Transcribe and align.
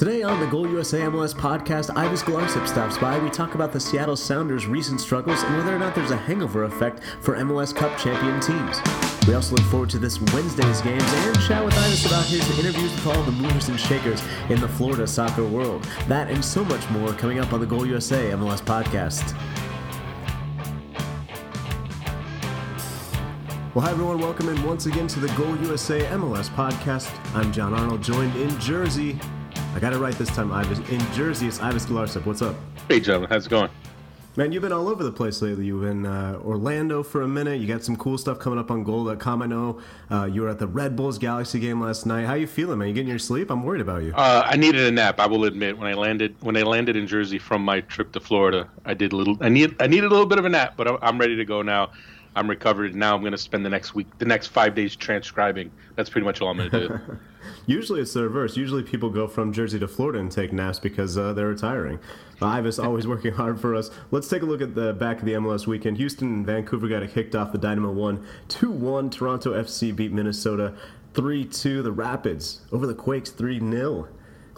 Today 0.00 0.22
on 0.22 0.40
the 0.40 0.46
Goal 0.46 0.66
USA 0.66 1.00
MLS 1.00 1.34
podcast, 1.34 1.94
Ives 1.94 2.22
Galarcep 2.22 2.66
stops 2.66 2.96
by. 2.96 3.18
We 3.18 3.28
talk 3.28 3.54
about 3.54 3.70
the 3.70 3.78
Seattle 3.78 4.16
Sounders' 4.16 4.66
recent 4.66 4.98
struggles 4.98 5.42
and 5.42 5.58
whether 5.58 5.76
or 5.76 5.78
not 5.78 5.94
there's 5.94 6.10
a 6.10 6.16
hangover 6.16 6.64
effect 6.64 7.02
for 7.20 7.36
MLS 7.36 7.76
Cup 7.76 7.98
champion 7.98 8.40
teams. 8.40 8.80
We 9.28 9.34
also 9.34 9.56
look 9.56 9.66
forward 9.66 9.90
to 9.90 9.98
this 9.98 10.18
Wednesday's 10.32 10.80
games 10.80 11.04
and 11.04 11.38
chat 11.42 11.62
with 11.62 11.76
Ives 11.76 12.06
about 12.06 12.24
his 12.24 12.58
interviews 12.58 12.90
with 12.92 13.08
all 13.08 13.22
the 13.24 13.32
movers 13.32 13.68
and 13.68 13.78
shakers 13.78 14.22
in 14.48 14.58
the 14.58 14.68
Florida 14.68 15.06
soccer 15.06 15.44
world. 15.44 15.86
That 16.08 16.30
and 16.30 16.42
so 16.42 16.64
much 16.64 16.88
more 16.88 17.12
coming 17.12 17.38
up 17.38 17.52
on 17.52 17.60
the 17.60 17.66
Goal 17.66 17.84
USA 17.84 18.30
MLS 18.30 18.62
podcast. 18.62 19.34
Well, 23.74 23.84
hi 23.84 23.90
everyone, 23.90 24.18
welcome 24.18 24.48
in 24.48 24.62
once 24.62 24.86
again 24.86 25.08
to 25.08 25.20
the 25.20 25.28
Goal 25.34 25.54
USA 25.58 26.00
MLS 26.06 26.48
podcast. 26.48 27.12
I'm 27.34 27.52
Jon 27.52 27.74
Arnold, 27.74 28.02
joined 28.02 28.34
in 28.36 28.58
Jersey 28.58 29.20
I 29.74 29.78
got 29.78 29.92
it 29.92 29.98
right 29.98 30.14
this 30.14 30.28
time, 30.34 30.52
Ives. 30.52 30.78
In 30.90 31.00
Jersey, 31.12 31.46
it's 31.46 31.60
Ives 31.60 31.86
Galarcep. 31.86 32.26
What's 32.26 32.42
up? 32.42 32.56
Hey, 32.88 32.98
Jon. 32.98 33.24
How's 33.24 33.46
it 33.46 33.50
going? 33.50 33.70
Man, 34.36 34.52
you've 34.52 34.62
been 34.62 34.72
all 34.72 34.88
over 34.88 35.04
the 35.04 35.12
place 35.12 35.42
lately. 35.42 35.66
You've 35.66 35.82
been 35.82 36.06
uh, 36.06 36.40
Orlando 36.44 37.02
for 37.02 37.22
a 37.22 37.28
minute. 37.28 37.60
You 37.60 37.66
got 37.66 37.84
some 37.84 37.96
cool 37.96 38.18
stuff 38.18 38.38
coming 38.38 38.58
up 38.58 38.70
on 38.70 38.84
Goal.com. 38.84 39.42
I 39.42 39.46
know 39.46 39.80
uh, 40.10 40.24
you 40.24 40.42
were 40.42 40.48
at 40.48 40.58
the 40.58 40.66
Red 40.66 40.96
Bulls 40.96 41.18
Galaxy 41.18 41.60
game 41.60 41.80
last 41.80 42.04
night. 42.04 42.26
How 42.26 42.34
you 42.34 42.46
feeling, 42.46 42.78
man? 42.78 42.88
You 42.88 42.94
getting 42.94 43.08
your 43.08 43.18
sleep? 43.18 43.50
I'm 43.50 43.62
worried 43.62 43.80
about 43.80 44.02
you. 44.02 44.12
Uh, 44.14 44.42
I 44.44 44.56
needed 44.56 44.86
a 44.86 44.90
nap. 44.90 45.20
I 45.20 45.26
will 45.26 45.44
admit, 45.44 45.78
when 45.78 45.86
I 45.86 45.94
landed 45.94 46.34
when 46.40 46.56
I 46.56 46.62
landed 46.62 46.96
in 46.96 47.06
Jersey 47.06 47.38
from 47.38 47.64
my 47.64 47.80
trip 47.82 48.12
to 48.12 48.20
Florida, 48.20 48.68
I 48.84 48.94
did 48.94 49.12
a 49.12 49.16
little. 49.16 49.36
I 49.40 49.48
need 49.48 49.74
I 49.80 49.86
needed 49.86 50.06
a 50.06 50.10
little 50.10 50.26
bit 50.26 50.38
of 50.38 50.44
a 50.44 50.48
nap, 50.48 50.74
but 50.76 51.02
I'm 51.02 51.18
ready 51.18 51.36
to 51.36 51.44
go 51.44 51.62
now. 51.62 51.90
I'm 52.40 52.48
recovered. 52.48 52.94
Now 52.94 53.14
I'm 53.14 53.20
going 53.20 53.32
to 53.32 53.38
spend 53.38 53.66
the 53.66 53.70
next 53.70 53.94
week, 53.94 54.06
the 54.16 54.24
next 54.24 54.46
five 54.46 54.74
days 54.74 54.96
transcribing. 54.96 55.70
That's 55.94 56.08
pretty 56.08 56.24
much 56.24 56.40
all 56.40 56.48
I'm 56.48 56.56
going 56.56 56.70
to 56.70 56.88
do. 56.88 57.00
Usually 57.66 58.00
it's 58.00 58.14
the 58.14 58.22
reverse. 58.22 58.56
Usually 58.56 58.82
people 58.82 59.10
go 59.10 59.28
from 59.28 59.52
Jersey 59.52 59.78
to 59.78 59.86
Florida 59.86 60.20
and 60.20 60.32
take 60.32 60.50
naps 60.50 60.78
because 60.78 61.18
uh, 61.18 61.34
they're 61.34 61.48
retiring. 61.48 61.98
Ives 62.40 62.78
always 62.78 63.06
working 63.14 63.34
hard 63.34 63.60
for 63.60 63.74
us. 63.74 63.90
Let's 64.10 64.26
take 64.26 64.40
a 64.40 64.46
look 64.46 64.62
at 64.62 64.74
the 64.74 64.94
back 64.94 65.18
of 65.18 65.26
the 65.26 65.34
MLS 65.34 65.66
weekend. 65.66 65.98
Houston 65.98 66.28
and 66.28 66.46
Vancouver 66.46 66.88
got 66.88 67.02
it 67.02 67.12
kicked 67.12 67.34
off. 67.34 67.52
The 67.52 67.58
Dynamo 67.58 67.92
won 67.92 68.26
2 68.48 68.70
1. 68.70 69.10
Toronto 69.10 69.52
FC 69.52 69.94
beat 69.94 70.10
Minnesota 70.10 70.72
3 71.12 71.44
2. 71.44 71.82
The 71.82 71.92
Rapids 71.92 72.62
over 72.72 72.86
the 72.86 72.94
Quakes 72.94 73.28
3 73.32 73.60
0. 73.60 74.08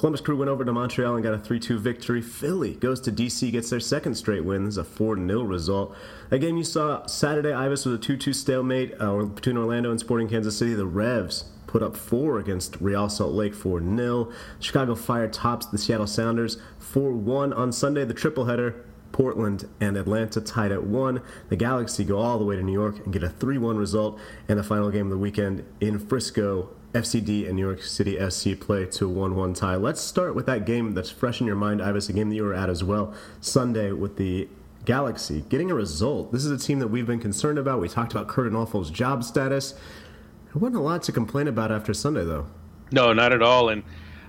Columbus 0.03 0.21
Crew 0.21 0.37
went 0.37 0.49
over 0.49 0.65
to 0.65 0.73
Montreal 0.73 1.15
and 1.15 1.23
got 1.23 1.33
a 1.33 1.39
3 1.39 1.61
2 1.61 1.79
victory. 1.79 2.21
Philly 2.21 2.75
goes 2.75 3.01
to 3.03 3.13
DC, 3.13 3.53
gets 3.53 3.71
their 3.71 3.79
second 3.79 4.17
straight 4.17 4.45
win. 4.45 4.65
This 4.65 4.75
is 4.75 4.79
a 4.79 4.83
4 4.83 5.15
0 5.15 5.43
result. 5.45 5.95
A 6.33 6.41
game 6.41 6.57
you 6.57 6.65
saw 6.65 7.07
Saturday, 7.07 7.53
Ives, 7.53 7.87
was 7.87 7.95
a 7.95 8.03
2 8.03 8.17
2 8.17 8.33
stalemate 8.33 9.01
uh, 9.01 9.27
between 9.27 9.57
Orlando 9.57 9.93
and 9.93 10.01
Sporting 10.01 10.29
Kansas 10.29 10.59
City. 10.59 10.75
The 10.75 10.87
Revs 10.87 11.45
put 11.69 11.85
up 11.85 11.97
four 11.97 12.41
against 12.41 12.81
Real 12.81 13.09
Salt 13.09 13.33
Lake 13.33 13.55
4 13.55 13.79
0. 13.79 14.33
Chicago 14.59 14.97
Fire 14.97 15.29
tops 15.29 15.67
the 15.67 15.79
Seattle 15.79 16.09
Sounders 16.09 16.61
4 16.81 17.13
1 17.13 17.53
on 17.53 17.71
Sunday. 17.71 18.05
The 18.05 18.13
triple 18.13 18.47
header 18.47 18.85
Portland 19.13 19.69
and 19.81 19.97
Atlanta 19.97 20.41
tied 20.41 20.73
at 20.73 20.83
1. 20.83 21.23
The 21.49 21.57
Galaxy 21.57 22.03
go 22.03 22.19
all 22.19 22.41
the 22.41 22.45
way 22.45 22.57
to 22.57 22.63
New 22.65 22.73
York 22.73 23.05
and 23.05 23.13
get 23.13 23.23
a 23.23 23.29
3 23.29 23.57
1 23.57 23.77
result. 23.77 24.19
And 24.49 24.59
the 24.59 24.65
final 24.65 24.91
game 24.91 25.07
of 25.07 25.11
the 25.11 25.19
weekend 25.19 25.65
in 25.81 26.01
Frisco, 26.01 26.71
FCD 26.93 27.47
and 27.47 27.57
New 27.57 27.63
York 27.63 27.83
City 27.83 28.19
SC 28.29 28.59
play 28.59 28.85
to 28.87 29.07
a 29.07 29.09
1 29.09 29.35
1 29.35 29.55
tie. 29.55 29.77
Let's 29.77 30.01
start 30.01 30.35
with 30.35 30.47
that 30.47 30.67
game 30.67 30.93
that's 30.93 31.11
fresh 31.11 31.41
in 31.41 31.47
your 31.47 31.57
mind, 31.57 31.81
Ives, 31.81 32.09
a 32.09 32.13
game 32.13 32.29
that 32.29 32.37
you 32.37 32.45
were 32.45 32.55
at 32.55 32.69
as 32.69 32.85
well, 32.85 33.15
Sunday 33.41 33.93
with 33.93 34.17
the 34.17 34.49
Galaxy 34.85 35.45
getting 35.49 35.71
a 35.71 35.75
result. 35.75 36.33
This 36.33 36.45
is 36.45 36.51
a 36.51 36.59
team 36.59 36.81
that 36.81 36.89
we've 36.89 37.07
been 37.07 37.21
concerned 37.21 37.59
about. 37.59 37.81
We 37.81 37.89
talked 37.89 38.13
about 38.13 38.29
Curt 38.29 38.53
Onalfo's 38.53 38.91
job 38.91 39.25
status. 39.25 39.73
There 39.73 40.61
wasn't 40.61 40.77
a 40.77 40.83
lot 40.83 41.03
to 41.05 41.13
complain 41.13 41.49
about 41.49 41.73
after 41.73 41.95
Sunday, 41.95 42.25
though. 42.25 42.47
No, 42.91 43.13
not 43.13 43.33
at 43.33 43.43
all. 43.43 43.71
And 43.71 43.83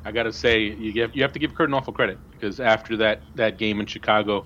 I 0.06 0.12
got 0.12 0.24
to 0.24 0.32
say, 0.32 0.62
you 0.62 0.94
get, 0.94 1.14
you 1.16 1.22
have 1.22 1.34
to 1.34 1.40
give 1.40 1.56
Curt 1.56 1.70
Onalfo 1.70 1.94
credit 1.94 2.18
because 2.32 2.60
after 2.60 2.96
that 2.98 3.22
that 3.36 3.58
game 3.58 3.80
in 3.80 3.86
Chicago. 3.86 4.46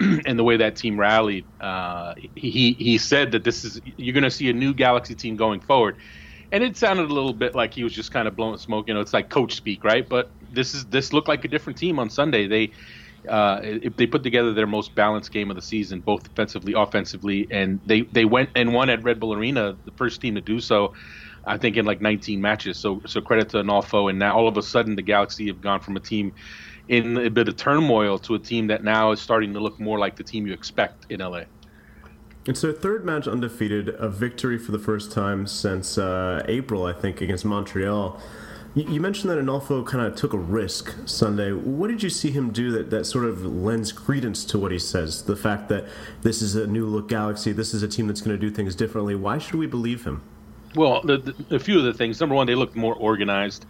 and 0.26 0.36
the 0.36 0.42
way 0.42 0.56
that 0.56 0.74
team 0.74 0.98
rallied, 0.98 1.44
uh, 1.60 2.14
he 2.34 2.72
he 2.72 2.98
said 2.98 3.30
that 3.30 3.44
this 3.44 3.64
is 3.64 3.80
you're 3.96 4.12
going 4.12 4.24
to 4.24 4.30
see 4.30 4.50
a 4.50 4.52
new 4.52 4.74
Galaxy 4.74 5.14
team 5.14 5.36
going 5.36 5.60
forward, 5.60 5.96
and 6.54 6.62
it 6.62 6.76
sounded 6.76 7.10
a 7.10 7.12
little 7.12 7.32
bit 7.32 7.56
like 7.56 7.74
he 7.74 7.82
was 7.82 7.92
just 7.92 8.12
kind 8.12 8.28
of 8.28 8.36
blowing 8.36 8.56
smoke. 8.58 8.86
You 8.86 8.94
know, 8.94 9.00
it's 9.00 9.12
like 9.12 9.28
coach 9.28 9.56
speak, 9.56 9.82
right? 9.82 10.08
But 10.08 10.30
this 10.52 10.72
is 10.72 10.86
this 10.86 11.12
looked 11.12 11.26
like 11.26 11.44
a 11.44 11.48
different 11.48 11.76
team 11.80 11.98
on 11.98 12.08
Sunday. 12.08 12.46
They 12.46 12.72
uh, 13.28 13.58
if 13.62 13.96
they 13.96 14.06
put 14.06 14.22
together 14.22 14.54
their 14.54 14.68
most 14.68 14.94
balanced 14.94 15.32
game 15.32 15.50
of 15.50 15.56
the 15.56 15.62
season, 15.62 16.00
both 16.00 16.22
defensively, 16.22 16.72
offensively, 16.76 17.48
and 17.50 17.80
they 17.84 18.02
they 18.12 18.24
went 18.24 18.50
and 18.54 18.72
won 18.72 18.88
at 18.88 19.02
Red 19.02 19.18
Bull 19.18 19.34
Arena, 19.34 19.76
the 19.84 19.90
first 19.96 20.20
team 20.20 20.36
to 20.36 20.40
do 20.40 20.60
so. 20.60 20.94
I 21.46 21.58
think 21.58 21.76
in 21.76 21.84
like 21.84 22.00
19 22.00 22.40
matches. 22.40 22.80
So 22.80 23.02
so 23.04 23.20
credit 23.20 23.48
to 23.50 23.56
Onalfo, 23.56 24.08
and 24.08 24.20
now 24.20 24.36
all 24.36 24.46
of 24.46 24.56
a 24.56 24.62
sudden 24.62 24.94
the 24.94 25.02
Galaxy 25.02 25.48
have 25.48 25.60
gone 25.60 25.80
from 25.80 25.96
a 25.96 26.00
team 26.00 26.34
in 26.86 27.16
a 27.18 27.30
bit 27.30 27.48
of 27.48 27.56
turmoil 27.56 28.18
to 28.20 28.34
a 28.36 28.38
team 28.38 28.68
that 28.68 28.84
now 28.84 29.10
is 29.10 29.20
starting 29.20 29.54
to 29.54 29.60
look 29.60 29.80
more 29.80 29.98
like 29.98 30.14
the 30.14 30.24
team 30.24 30.46
you 30.46 30.52
expect 30.52 31.04
in 31.10 31.18
LA. 31.18 31.42
It's 32.46 32.60
their 32.60 32.72
third 32.72 33.06
match 33.06 33.26
undefeated, 33.26 33.88
a 33.88 34.10
victory 34.10 34.58
for 34.58 34.70
the 34.70 34.78
first 34.78 35.10
time 35.10 35.46
since 35.46 35.96
uh, 35.96 36.44
April, 36.46 36.84
I 36.84 36.92
think, 36.92 37.22
against 37.22 37.46
Montreal. 37.46 38.20
You 38.74 39.00
mentioned 39.00 39.30
that 39.30 39.38
Onalfo 39.38 39.86
kind 39.86 40.04
of 40.04 40.14
took 40.14 40.34
a 40.34 40.38
risk 40.38 40.94
Sunday. 41.06 41.52
What 41.52 41.88
did 41.88 42.02
you 42.02 42.10
see 42.10 42.32
him 42.32 42.50
do 42.50 42.70
that, 42.72 42.90
that 42.90 43.06
sort 43.06 43.24
of 43.24 43.46
lends 43.46 43.92
credence 43.92 44.44
to 44.46 44.58
what 44.58 44.72
he 44.72 44.78
says? 44.78 45.22
The 45.22 45.36
fact 45.36 45.70
that 45.70 45.86
this 46.20 46.42
is 46.42 46.54
a 46.54 46.66
new 46.66 46.84
look 46.84 47.08
Galaxy, 47.08 47.52
this 47.52 47.72
is 47.72 47.82
a 47.82 47.88
team 47.88 48.08
that's 48.08 48.20
going 48.20 48.38
to 48.38 48.40
do 48.40 48.54
things 48.54 48.74
differently. 48.74 49.14
Why 49.14 49.38
should 49.38 49.54
we 49.54 49.66
believe 49.66 50.04
him? 50.04 50.20
Well, 50.74 51.00
the, 51.02 51.18
the, 51.18 51.56
a 51.56 51.58
few 51.58 51.78
of 51.78 51.84
the 51.84 51.94
things. 51.94 52.20
Number 52.20 52.34
one, 52.34 52.46
they 52.46 52.56
look 52.56 52.76
more 52.76 52.96
organized. 52.96 53.64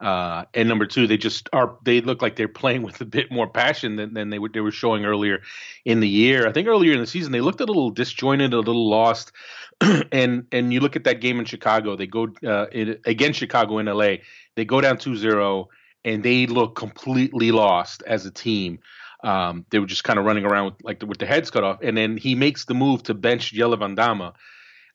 Uh, 0.00 0.44
and 0.54 0.68
number 0.68 0.86
two, 0.86 1.06
they 1.06 1.18
just 1.18 1.48
are. 1.52 1.76
They 1.84 2.00
look 2.00 2.22
like 2.22 2.36
they're 2.36 2.48
playing 2.48 2.82
with 2.82 3.00
a 3.02 3.04
bit 3.04 3.30
more 3.30 3.46
passion 3.46 3.96
than, 3.96 4.14
than 4.14 4.30
they 4.30 4.38
were. 4.38 4.48
They 4.48 4.60
were 4.60 4.70
showing 4.70 5.04
earlier 5.04 5.42
in 5.84 6.00
the 6.00 6.08
year. 6.08 6.48
I 6.48 6.52
think 6.52 6.68
earlier 6.68 6.94
in 6.94 7.00
the 7.00 7.06
season 7.06 7.32
they 7.32 7.42
looked 7.42 7.60
a 7.60 7.66
little 7.66 7.90
disjointed, 7.90 8.54
a 8.54 8.58
little 8.58 8.88
lost. 8.88 9.32
and 10.12 10.46
and 10.52 10.72
you 10.72 10.80
look 10.80 10.96
at 10.96 11.04
that 11.04 11.20
game 11.20 11.38
in 11.38 11.44
Chicago. 11.44 11.96
They 11.96 12.06
go 12.06 12.28
uh, 12.46 12.66
against 13.04 13.38
Chicago 13.38 13.78
in 13.78 13.86
LA. 13.86 14.16
They 14.56 14.64
go 14.64 14.80
down 14.80 14.96
2-0 14.96 15.66
and 16.04 16.22
they 16.22 16.46
look 16.46 16.76
completely 16.76 17.52
lost 17.52 18.02
as 18.06 18.26
a 18.26 18.30
team. 18.30 18.78
Um, 19.22 19.66
they 19.70 19.78
were 19.78 19.86
just 19.86 20.04
kind 20.04 20.18
of 20.18 20.24
running 20.24 20.44
around 20.44 20.66
with, 20.66 20.74
like 20.82 21.02
with 21.06 21.18
their 21.18 21.28
heads 21.28 21.50
cut 21.50 21.62
off. 21.62 21.78
And 21.82 21.96
then 21.96 22.16
he 22.16 22.34
makes 22.34 22.64
the 22.64 22.74
move 22.74 23.02
to 23.04 23.14
bench 23.14 23.52
Jelle 23.52 23.76
Van 23.76 23.94
Damme. 23.94 24.32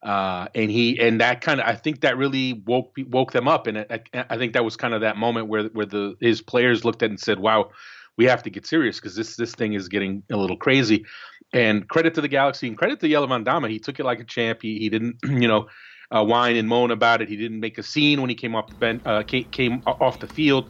Uh, 0.06 0.48
and 0.54 0.70
he 0.70 1.00
and 1.00 1.20
that 1.20 1.42
kind 1.42 1.60
of 1.60 1.66
I 1.66 1.76
think 1.76 2.02
that 2.02 2.16
really 2.16 2.54
woke 2.68 2.96
woke 3.08 3.32
them 3.32 3.48
up, 3.48 3.66
and 3.66 3.80
I, 3.80 4.00
I 4.14 4.38
think 4.38 4.54
that 4.54 4.64
was 4.64 4.78
kind 4.78 4.94
of 4.94 5.02
that 5.02 5.18
moment 5.18 5.48
where 5.48 5.64
where 5.70 5.88
the 5.88 6.16
his 6.22 6.44
players 6.44 6.86
looked 6.86 7.02
at 7.02 7.10
and 7.10 7.20
said, 7.20 7.40
"Wow, 7.40 7.72
we 8.16 8.26
have 8.26 8.44
to 8.44 8.52
get 8.52 8.68
serious 8.68 9.00
because 9.00 9.16
this 9.16 9.36
this 9.36 9.56
thing 9.56 9.74
is 9.74 9.90
getting 9.90 10.22
a 10.32 10.38
little 10.38 10.58
crazy." 10.58 11.06
And 11.54 11.90
credit 11.90 12.14
to 12.16 12.22
the 12.22 12.28
Galaxy 12.28 12.68
and 12.68 12.78
credit 12.78 13.00
to 13.00 13.10
Jelle 13.10 13.26
Van 13.26 13.64
he 13.64 13.80
took 13.80 14.00
it 14.00 14.06
like 14.06 14.20
a 14.20 14.24
champ. 14.24 14.60
He 14.62 14.78
he 14.78 14.90
didn't 14.90 15.18
you 15.24 15.48
know 15.48 15.68
uh, 16.12 16.24
whine 16.24 16.56
and 16.56 16.68
moan 16.68 16.92
about 16.92 17.24
it. 17.24 17.30
He 17.30 17.36
didn't 17.36 17.60
make 17.60 17.80
a 17.80 17.84
scene 17.84 18.22
when 18.22 18.30
he 18.30 18.36
came 18.36 18.54
off 18.56 18.70
the 18.70 18.76
bench, 18.76 19.02
uh, 19.06 19.24
came, 19.24 19.46
came 19.52 19.82
off 19.88 20.20
the 20.20 20.28
field. 20.28 20.70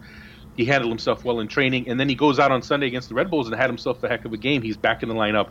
He 0.55 0.65
handled 0.65 0.91
himself 0.91 1.25
well 1.25 1.39
in 1.41 1.47
training, 1.47 1.89
and 1.89 1.99
then 1.99 2.09
he 2.09 2.15
goes 2.15 2.39
out 2.39 2.51
on 2.51 2.61
Sunday 2.61 2.87
against 2.87 3.09
the 3.09 3.15
Red 3.15 3.31
Bulls 3.31 3.47
and 3.47 3.55
had 3.55 3.69
himself 3.69 4.03
a 4.03 4.09
heck 4.09 4.25
of 4.25 4.33
a 4.33 4.37
game. 4.37 4.61
He's 4.61 4.77
back 4.77 5.03
in 5.03 5.09
the 5.09 5.15
lineup, 5.15 5.47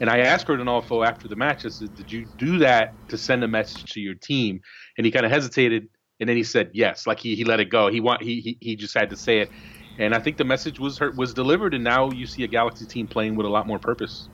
and 0.00 0.10
I 0.10 0.20
asked 0.20 0.48
Rodolfo 0.48 1.02
after 1.02 1.28
the 1.28 1.36
match, 1.36 1.64
I 1.66 1.70
said, 1.70 1.94
"Did 1.94 2.12
you 2.12 2.26
do 2.38 2.58
that 2.58 2.94
to 3.08 3.18
send 3.18 3.44
a 3.44 3.48
message 3.48 3.84
to 3.94 4.00
your 4.00 4.14
team?" 4.14 4.60
And 4.98 5.06
he 5.06 5.12
kind 5.12 5.26
of 5.26 5.32
hesitated, 5.32 5.88
and 6.20 6.28
then 6.28 6.36
he 6.36 6.44
said, 6.44 6.70
"Yes." 6.74 7.06
Like 7.06 7.20
he, 7.20 7.36
he 7.36 7.44
let 7.44 7.60
it 7.60 7.70
go. 7.70 7.88
He 7.88 8.00
want 8.00 8.22
he, 8.22 8.40
he 8.40 8.58
he 8.60 8.76
just 8.76 8.94
had 8.94 9.10
to 9.10 9.16
say 9.16 9.40
it, 9.40 9.50
and 9.98 10.14
I 10.14 10.20
think 10.20 10.38
the 10.38 10.44
message 10.44 10.80
was 10.80 11.00
was 11.16 11.34
delivered, 11.34 11.74
and 11.74 11.84
now 11.84 12.10
you 12.12 12.26
see 12.26 12.44
a 12.44 12.48
Galaxy 12.48 12.86
team 12.86 13.08
playing 13.08 13.36
with 13.36 13.46
a 13.46 13.50
lot 13.50 13.66
more 13.66 13.80
purpose. 13.80 14.30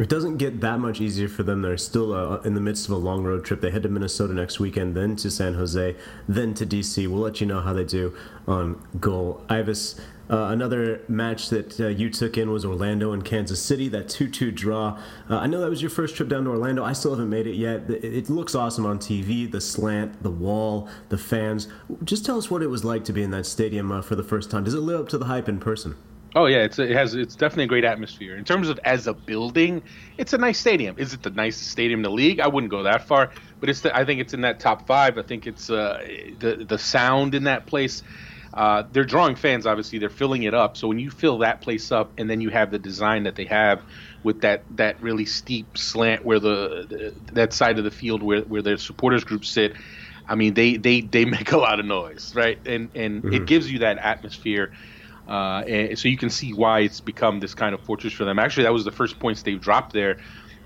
It 0.00 0.08
doesn't 0.08 0.38
get 0.38 0.62
that 0.62 0.78
much 0.78 0.98
easier 0.98 1.28
for 1.28 1.42
them. 1.42 1.60
They're 1.60 1.76
still 1.76 2.14
uh, 2.14 2.40
in 2.40 2.54
the 2.54 2.60
midst 2.60 2.86
of 2.86 2.92
a 2.92 2.96
long 2.96 3.22
road 3.22 3.44
trip. 3.44 3.60
They 3.60 3.70
head 3.70 3.82
to 3.82 3.90
Minnesota 3.90 4.32
next 4.32 4.58
weekend, 4.58 4.94
then 4.94 5.14
to 5.16 5.30
San 5.30 5.54
Jose, 5.54 5.94
then 6.26 6.54
to 6.54 6.64
DC. 6.64 7.06
We'll 7.06 7.20
let 7.20 7.42
you 7.42 7.46
know 7.46 7.60
how 7.60 7.74
they 7.74 7.84
do 7.84 8.16
on 8.48 8.82
goal. 8.98 9.44
Ives, 9.50 10.00
uh, 10.30 10.44
another 10.44 11.02
match 11.06 11.50
that 11.50 11.78
uh, 11.78 11.88
you 11.88 12.08
took 12.08 12.38
in 12.38 12.50
was 12.50 12.64
Orlando 12.64 13.12
and 13.12 13.22
Kansas 13.22 13.60
City, 13.60 13.88
that 13.88 14.08
2 14.08 14.28
2 14.30 14.50
draw. 14.50 14.98
Uh, 15.28 15.36
I 15.36 15.46
know 15.46 15.60
that 15.60 15.68
was 15.68 15.82
your 15.82 15.90
first 15.90 16.16
trip 16.16 16.30
down 16.30 16.44
to 16.44 16.50
Orlando. 16.50 16.82
I 16.82 16.94
still 16.94 17.10
haven't 17.10 17.28
made 17.28 17.46
it 17.46 17.56
yet. 17.56 17.90
It 17.90 18.30
looks 18.30 18.54
awesome 18.54 18.86
on 18.86 19.00
TV 19.00 19.50
the 19.50 19.60
slant, 19.60 20.22
the 20.22 20.30
wall, 20.30 20.88
the 21.10 21.18
fans. 21.18 21.68
Just 22.04 22.24
tell 22.24 22.38
us 22.38 22.50
what 22.50 22.62
it 22.62 22.68
was 22.68 22.86
like 22.86 23.04
to 23.04 23.12
be 23.12 23.22
in 23.22 23.32
that 23.32 23.44
stadium 23.44 23.92
uh, 23.92 24.00
for 24.00 24.16
the 24.16 24.24
first 24.24 24.50
time. 24.50 24.64
Does 24.64 24.72
it 24.72 24.80
live 24.80 25.00
up 25.00 25.08
to 25.10 25.18
the 25.18 25.26
hype 25.26 25.46
in 25.46 25.60
person? 25.60 25.94
Oh 26.34 26.46
yeah, 26.46 26.58
it's 26.58 26.78
it 26.78 26.90
has 26.90 27.14
it's 27.14 27.34
definitely 27.34 27.64
a 27.64 27.68
great 27.68 27.84
atmosphere 27.84 28.36
in 28.36 28.44
terms 28.44 28.68
of 28.68 28.78
as 28.84 29.06
a 29.08 29.14
building. 29.14 29.82
It's 30.16 30.32
a 30.32 30.38
nice 30.38 30.58
stadium. 30.58 30.96
Is 30.98 31.12
it 31.12 31.22
the 31.22 31.30
nicest 31.30 31.70
stadium 31.70 32.00
in 32.00 32.04
the 32.04 32.10
league? 32.10 32.38
I 32.38 32.46
wouldn't 32.46 32.70
go 32.70 32.84
that 32.84 33.06
far, 33.06 33.30
but 33.58 33.68
it's 33.68 33.80
the, 33.80 33.96
I 33.96 34.04
think 34.04 34.20
it's 34.20 34.32
in 34.32 34.42
that 34.42 34.60
top 34.60 34.86
five. 34.86 35.18
I 35.18 35.22
think 35.22 35.46
it's 35.48 35.70
uh, 35.70 36.06
the 36.38 36.64
the 36.68 36.78
sound 36.78 37.34
in 37.34 37.44
that 37.44 37.66
place. 37.66 38.02
Uh, 38.52 38.84
they're 38.92 39.04
drawing 39.04 39.36
fans, 39.36 39.66
obviously. 39.66 39.98
They're 39.98 40.08
filling 40.08 40.42
it 40.42 40.54
up. 40.54 40.76
So 40.76 40.88
when 40.88 40.98
you 40.98 41.10
fill 41.10 41.38
that 41.38 41.60
place 41.60 41.92
up, 41.92 42.12
and 42.18 42.28
then 42.28 42.40
you 42.40 42.50
have 42.50 42.70
the 42.70 42.80
design 42.80 43.24
that 43.24 43.36
they 43.36 43.44
have 43.44 43.82
with 44.22 44.42
that 44.42 44.62
that 44.76 45.02
really 45.02 45.24
steep 45.24 45.78
slant 45.78 46.24
where 46.24 46.38
the, 46.38 46.86
the 46.88 47.14
that 47.32 47.52
side 47.52 47.78
of 47.78 47.84
the 47.84 47.90
field 47.90 48.22
where 48.22 48.42
where 48.42 48.62
their 48.62 48.78
supporters 48.78 49.24
group 49.24 49.44
sit. 49.44 49.74
I 50.28 50.36
mean, 50.36 50.54
they 50.54 50.76
they 50.76 51.00
they 51.00 51.24
make 51.36 51.50
a 51.50 51.58
lot 51.58 51.80
of 51.80 51.86
noise, 51.86 52.36
right? 52.36 52.58
And 52.66 52.90
and 52.94 53.24
mm-hmm. 53.24 53.34
it 53.34 53.46
gives 53.46 53.70
you 53.70 53.80
that 53.80 53.98
atmosphere 53.98 54.72
Uh, 55.30 55.62
and 55.68 55.98
so 55.98 56.08
you 56.08 56.16
can 56.18 56.28
see 56.28 56.52
why 56.52 56.80
it's 56.80 57.00
become 57.00 57.38
this 57.38 57.54
kind 57.54 57.72
of 57.72 57.80
fortress 57.84 58.12
for 58.12 58.24
them. 58.24 58.40
Actually, 58.40 58.64
that 58.64 58.72
was 58.72 58.84
the 58.84 58.90
first 58.90 59.20
points 59.20 59.42
they've 59.42 59.60
dropped 59.60 59.92
there 59.92 60.16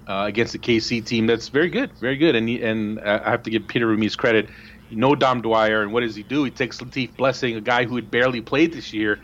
uh, 0.06 0.24
against 0.26 0.54
the 0.54 0.58
KC 0.58 1.04
team. 1.04 1.26
That's 1.26 1.50
very 1.50 1.68
good, 1.68 1.92
very 2.00 2.16
good. 2.16 2.34
And 2.34 2.48
and 2.48 3.00
I 3.00 3.30
have 3.30 3.42
to 3.42 3.50
give 3.50 3.68
Peter 3.68 3.86
Vermes' 3.86 4.16
credit. 4.16 4.50
No 4.90 5.14
Dom 5.14 5.42
Dwyer, 5.42 5.82
and 5.82 5.92
what 5.92 6.00
does 6.00 6.16
he 6.16 6.22
do? 6.22 6.44
He 6.44 6.50
takes 6.50 6.78
Latif 6.78 7.16
Blessing, 7.16 7.56
a 7.56 7.60
guy 7.60 7.84
who 7.84 7.96
had 7.96 8.10
barely 8.10 8.40
played 8.40 8.72
this 8.72 8.92
year, 8.92 9.18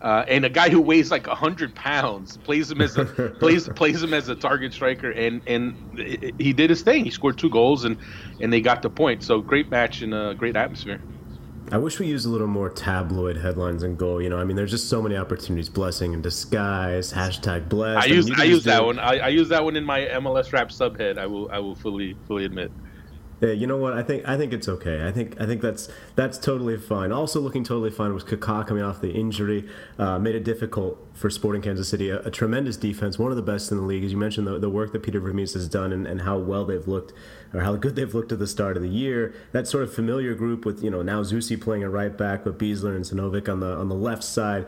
uh, 0.00 0.24
and 0.26 0.44
a 0.44 0.50
guy 0.50 0.68
who 0.68 0.80
weighs 0.80 1.10
like 1.10 1.26
hundred 1.26 1.74
pounds, 1.74 2.36
plays 2.38 2.70
him 2.70 2.80
as 2.80 2.96
a 2.96 3.04
plays 3.40 3.68
plays 3.70 4.02
him 4.02 4.12
as 4.12 4.28
a 4.28 4.34
target 4.34 4.74
striker, 4.74 5.10
and 5.10 5.42
and 5.46 5.76
he 6.38 6.52
did 6.52 6.70
his 6.70 6.82
thing. 6.82 7.04
He 7.04 7.10
scored 7.10 7.38
two 7.38 7.50
goals, 7.50 7.84
and 7.84 7.98
and 8.40 8.52
they 8.52 8.60
got 8.60 8.82
the 8.82 8.90
point. 8.90 9.22
So 9.22 9.40
great 9.40 9.70
match 9.70 10.02
and 10.02 10.12
a 10.12 10.34
great 10.36 10.56
atmosphere. 10.56 11.04
I 11.70 11.78
wish 11.78 11.98
we 11.98 12.06
used 12.06 12.26
a 12.26 12.28
little 12.28 12.46
more 12.46 12.68
tabloid 12.68 13.36
headlines 13.36 13.82
and 13.82 13.96
goal. 13.96 14.20
You 14.20 14.28
know, 14.28 14.38
I 14.38 14.44
mean, 14.44 14.56
there's 14.56 14.70
just 14.70 14.88
so 14.88 15.00
many 15.00 15.16
opportunities. 15.16 15.68
Blessing 15.68 16.12
in 16.12 16.20
disguise. 16.20 17.12
Hashtag 17.12 17.68
blessed. 17.68 18.06
I 18.06 18.12
use 18.12 18.30
I, 18.38 18.44
use 18.44 18.64
that 18.64 18.84
one. 18.84 18.98
I, 18.98 19.18
I 19.18 19.28
use 19.28 19.48
that 19.50 19.64
one 19.64 19.76
in 19.76 19.84
my 19.84 20.00
MLS 20.00 20.52
wrap 20.52 20.68
subhead. 20.70 21.18
I 21.18 21.26
will 21.26 21.50
I 21.50 21.58
will 21.58 21.74
fully 21.74 22.16
fully 22.26 22.44
admit. 22.44 22.72
Yeah, 23.42 23.50
you 23.50 23.66
know 23.66 23.76
what? 23.76 23.94
I 23.94 24.04
think 24.04 24.26
I 24.26 24.36
think 24.36 24.52
it's 24.52 24.68
okay. 24.68 25.04
I 25.04 25.10
think 25.10 25.40
I 25.40 25.46
think 25.46 25.62
that's 25.62 25.88
that's 26.14 26.38
totally 26.38 26.76
fine. 26.76 27.10
Also 27.10 27.40
looking 27.40 27.64
totally 27.64 27.90
fine 27.90 28.14
was 28.14 28.22
Kaká 28.22 28.64
coming 28.64 28.84
off 28.84 29.00
the 29.00 29.10
injury, 29.10 29.68
uh, 29.98 30.16
made 30.20 30.36
it 30.36 30.44
difficult 30.44 31.04
for 31.12 31.28
Sporting 31.28 31.60
Kansas 31.60 31.88
City. 31.88 32.08
A, 32.08 32.20
a, 32.20 32.30
tremendous 32.30 32.76
defense, 32.76 33.18
one 33.18 33.32
of 33.32 33.36
the 33.36 33.42
best 33.42 33.72
in 33.72 33.78
the 33.78 33.82
league. 33.82 34.04
As 34.04 34.12
you 34.12 34.16
mentioned, 34.16 34.46
the, 34.46 34.60
the 34.60 34.70
work 34.70 34.92
that 34.92 35.02
Peter 35.02 35.18
Vermes 35.18 35.54
has 35.54 35.68
done 35.68 35.92
and, 35.92 36.06
and 36.06 36.22
how 36.22 36.38
well 36.38 36.64
they've 36.64 36.86
looked, 36.86 37.12
or 37.52 37.62
how 37.62 37.74
good 37.74 37.96
they've 37.96 38.14
looked 38.14 38.30
at 38.30 38.38
the 38.38 38.46
start 38.46 38.76
of 38.76 38.82
the 38.84 38.88
year. 38.88 39.34
That 39.50 39.66
sort 39.66 39.82
of 39.82 39.92
familiar 39.92 40.34
group 40.34 40.64
with 40.64 40.84
you 40.84 40.90
know 40.90 41.02
now 41.02 41.22
Zusi 41.22 41.60
playing 41.60 41.82
a 41.82 41.90
right 41.90 42.16
back, 42.16 42.44
but 42.44 42.58
Besler 42.58 42.94
and 42.94 43.04
Sinovic 43.04 43.48
on 43.48 43.58
the 43.58 43.74
on 43.74 43.88
the 43.88 43.96
left 43.96 44.22
side 44.22 44.66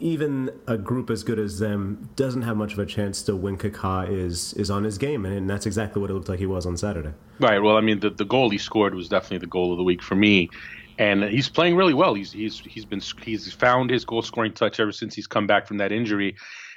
even 0.00 0.50
a 0.66 0.76
group 0.76 1.10
as 1.10 1.22
good 1.22 1.38
as 1.38 1.58
them 1.58 2.08
doesn't 2.16 2.42
have 2.42 2.56
much 2.56 2.72
of 2.72 2.78
a 2.78 2.86
chance 2.86 3.22
to 3.22 3.36
win 3.36 3.56
Kaká 3.56 4.08
is 4.08 4.54
is 4.54 4.70
on 4.70 4.84
his 4.84 4.98
game, 4.98 5.24
and, 5.24 5.34
and 5.34 5.50
that's 5.50 5.66
exactly 5.66 6.00
what 6.00 6.10
it 6.10 6.14
looked 6.14 6.28
like 6.28 6.38
he 6.38 6.46
was 6.46 6.66
on 6.66 6.76
Saturday. 6.76 7.12
Right. 7.40 7.58
Well, 7.60 7.76
I 7.76 7.80
mean, 7.80 8.00
the, 8.00 8.10
the 8.10 8.24
goal 8.24 8.50
he 8.50 8.58
scored 8.58 8.94
was 8.94 9.08
definitely 9.08 9.38
the 9.38 9.46
goal 9.46 9.72
of 9.72 9.78
the 9.78 9.84
week 9.84 10.02
for 10.02 10.14
me, 10.14 10.50
and 10.98 11.22
he's 11.24 11.48
playing 11.48 11.76
really 11.76 11.94
well. 11.94 12.14
He's 12.14 12.32
he's 12.32 12.60
he's 12.60 12.84
been 12.84 13.00
he's 13.22 13.52
found 13.52 13.90
his 13.90 14.04
goal 14.04 14.22
scoring 14.22 14.52
touch 14.52 14.80
ever 14.80 14.92
since 14.92 15.14
he's 15.14 15.26
come 15.26 15.46
back 15.46 15.66
from 15.66 15.78
that 15.78 15.92
injury, 15.92 16.36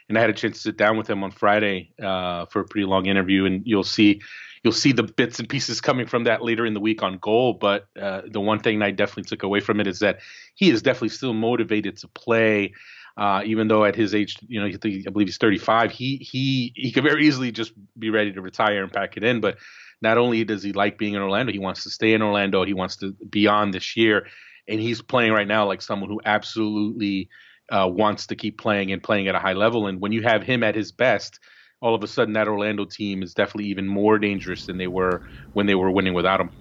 and 0.09 0.17
I 0.17 0.21
had 0.21 0.29
a 0.29 0.33
chance 0.33 0.57
to 0.57 0.61
sit 0.63 0.77
down 0.77 0.97
with 0.97 1.09
him 1.09 1.23
on 1.23 1.31
Friday 1.31 1.91
uh, 2.01 2.45
for 2.47 2.61
a 2.61 2.65
pretty 2.65 2.85
long 2.85 3.05
interview, 3.05 3.45
and 3.45 3.63
you'll 3.65 3.83
see. 3.83 4.21
You'll 4.63 4.73
see 4.73 4.91
the 4.91 5.01
bits 5.01 5.39
and 5.39 5.49
pieces 5.49 5.81
coming 5.81 6.05
from 6.05 6.25
that 6.25 6.43
later 6.43 6.67
in 6.67 6.75
the 6.75 6.79
week 6.79 7.01
on 7.01 7.17
goal. 7.17 7.53
But 7.53 7.87
uh, 7.99 8.21
the 8.29 8.39
one 8.39 8.59
thing 8.59 8.79
I 8.83 8.91
definitely 8.91 9.23
took 9.23 9.41
away 9.41 9.59
from 9.59 9.79
it 9.79 9.87
is 9.87 9.97
that 9.99 10.19
he 10.53 10.69
is 10.69 10.83
definitely 10.83 11.09
still 11.09 11.33
motivated 11.33 11.97
to 11.97 12.07
play. 12.07 12.73
Uh, 13.17 13.41
even 13.45 13.67
though 13.67 13.85
at 13.85 13.95
his 13.95 14.15
age, 14.15 14.37
you 14.47 14.59
know, 14.59 14.65
I 14.67 15.09
believe 15.11 15.27
he's 15.27 15.37
35, 15.37 15.91
he 15.91 16.17
he 16.17 16.73
he 16.75 16.91
could 16.91 17.03
very 17.03 17.27
easily 17.27 17.51
just 17.51 17.73
be 17.97 18.09
ready 18.09 18.31
to 18.33 18.41
retire 18.41 18.83
and 18.83 18.91
pack 18.91 19.17
it 19.17 19.23
in. 19.23 19.41
But 19.41 19.57
not 20.01 20.17
only 20.17 20.43
does 20.43 20.63
he 20.63 20.73
like 20.73 20.97
being 20.97 21.13
in 21.13 21.21
Orlando, 21.21 21.51
he 21.51 21.59
wants 21.59 21.83
to 21.83 21.89
stay 21.89 22.13
in 22.13 22.21
Orlando. 22.21 22.63
He 22.65 22.73
wants 22.73 22.95
to 22.97 23.13
be 23.29 23.47
on 23.47 23.71
this 23.71 23.95
year, 23.97 24.27
and 24.67 24.79
he's 24.79 25.01
playing 25.01 25.33
right 25.33 25.47
now 25.47 25.67
like 25.67 25.81
someone 25.81 26.09
who 26.09 26.21
absolutely 26.25 27.29
uh, 27.71 27.87
wants 27.91 28.27
to 28.27 28.35
keep 28.35 28.57
playing 28.57 28.91
and 28.91 29.03
playing 29.03 29.27
at 29.27 29.35
a 29.35 29.39
high 29.39 29.53
level. 29.53 29.87
And 29.87 30.01
when 30.01 30.11
you 30.11 30.23
have 30.23 30.43
him 30.43 30.63
at 30.63 30.75
his 30.75 30.91
best, 30.91 31.39
all 31.81 31.95
of 31.95 32.03
a 32.03 32.07
sudden 32.07 32.33
that 32.33 32.47
Orlando 32.47 32.85
team 32.85 33.23
is 33.23 33.33
definitely 33.33 33.65
even 33.69 33.87
more 33.87 34.19
dangerous 34.19 34.65
than 34.65 34.77
they 34.77 34.87
were 34.87 35.23
when 35.53 35.65
they 35.65 35.75
were 35.75 35.91
winning 35.91 36.13
without 36.13 36.39
him. 36.41 36.51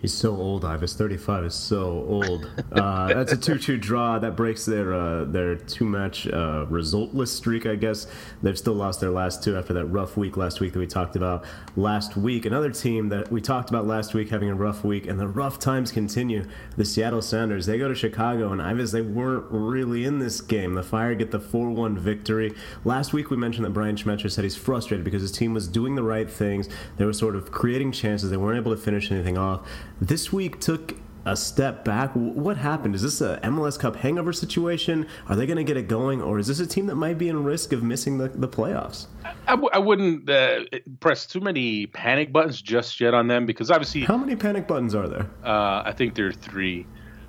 He's 0.00 0.14
so 0.14 0.34
old, 0.34 0.64
Ives. 0.64 0.94
Thirty-five 0.94 1.44
is 1.44 1.54
so 1.54 2.06
old. 2.08 2.50
Uh, 2.72 3.08
that's 3.14 3.32
a 3.32 3.36
two-two 3.36 3.76
draw. 3.76 4.18
That 4.18 4.34
breaks 4.34 4.64
their 4.64 4.94
uh, 4.94 5.24
their 5.24 5.56
two-match 5.56 6.26
uh, 6.26 6.64
resultless 6.70 7.30
streak. 7.30 7.66
I 7.66 7.76
guess 7.76 8.06
they've 8.42 8.58
still 8.58 8.72
lost 8.72 9.00
their 9.00 9.10
last 9.10 9.44
two 9.44 9.58
after 9.58 9.74
that 9.74 9.84
rough 9.86 10.16
week 10.16 10.38
last 10.38 10.60
week 10.60 10.72
that 10.72 10.78
we 10.78 10.86
talked 10.86 11.16
about 11.16 11.44
last 11.76 12.16
week. 12.16 12.46
Another 12.46 12.70
team 12.70 13.10
that 13.10 13.30
we 13.30 13.42
talked 13.42 13.68
about 13.68 13.86
last 13.86 14.14
week 14.14 14.30
having 14.30 14.48
a 14.48 14.54
rough 14.54 14.84
week, 14.84 15.06
and 15.06 15.20
the 15.20 15.28
rough 15.28 15.58
times 15.58 15.92
continue. 15.92 16.46
The 16.78 16.84
Seattle 16.86 17.20
Sounders. 17.20 17.66
They 17.66 17.76
go 17.76 17.88
to 17.88 17.94
Chicago, 17.94 18.52
and 18.52 18.62
Ives 18.62 18.92
they 18.92 19.02
weren't 19.02 19.46
really 19.50 20.06
in 20.06 20.18
this 20.18 20.40
game. 20.40 20.72
The 20.74 20.82
Fire 20.82 21.14
get 21.14 21.30
the 21.30 21.40
four-one 21.40 21.98
victory. 21.98 22.54
Last 22.84 23.12
week 23.12 23.30
we 23.30 23.36
mentioned 23.36 23.66
that 23.66 23.74
Brian 23.74 23.96
Schmetzer 23.96 24.30
said 24.30 24.44
he's 24.44 24.56
frustrated 24.56 25.04
because 25.04 25.20
his 25.20 25.32
team 25.32 25.52
was 25.52 25.68
doing 25.68 25.94
the 25.94 26.02
right 26.02 26.30
things. 26.30 26.70
They 26.96 27.04
were 27.04 27.12
sort 27.12 27.36
of 27.36 27.50
creating 27.50 27.92
chances. 27.92 28.30
They 28.30 28.38
weren't 28.38 28.56
able 28.56 28.74
to 28.74 28.80
finish 28.80 29.12
anything 29.12 29.36
off 29.36 29.68
this 30.00 30.32
week 30.32 30.60
took 30.60 30.96
a 31.26 31.36
step 31.36 31.84
back. 31.84 32.10
What 32.14 32.56
happened? 32.56 32.94
Is 32.94 33.02
this 33.02 33.20
a 33.20 33.38
MLS 33.42 33.78
Cup 33.78 33.96
hangover 33.96 34.32
situation? 34.32 35.06
Are 35.28 35.36
they 35.36 35.46
going 35.46 35.58
to 35.58 35.64
get 35.64 35.76
it 35.76 35.88
going, 35.88 36.22
or 36.22 36.38
is 36.38 36.46
this 36.46 36.60
a 36.60 36.66
team 36.66 36.86
that 36.86 36.96
might 36.96 37.18
be 37.18 37.28
in 37.28 37.44
risk 37.44 37.72
of 37.72 37.82
missing 37.82 38.18
the, 38.18 38.28
the 38.28 38.48
playoffs? 38.48 39.06
I 39.46 39.50
w- 39.50 39.70
I 39.72 39.78
wouldn't 39.78 40.28
uh, 40.28 40.60
press 41.00 41.26
too 41.26 41.40
many 41.40 41.86
panic 41.86 42.32
buttons 42.32 42.62
just 42.62 43.00
yet 43.00 43.14
on 43.14 43.28
them 43.28 43.46
because 43.46 43.70
obviously. 43.70 44.02
How 44.02 44.16
many 44.16 44.36
panic 44.36 44.66
buttons 44.66 44.94
are 44.94 45.08
there? 45.08 45.30
Uh, 45.44 45.82
I 45.84 45.92
think 45.96 46.14
there 46.14 46.26
are 46.26 46.32
three. 46.32 46.86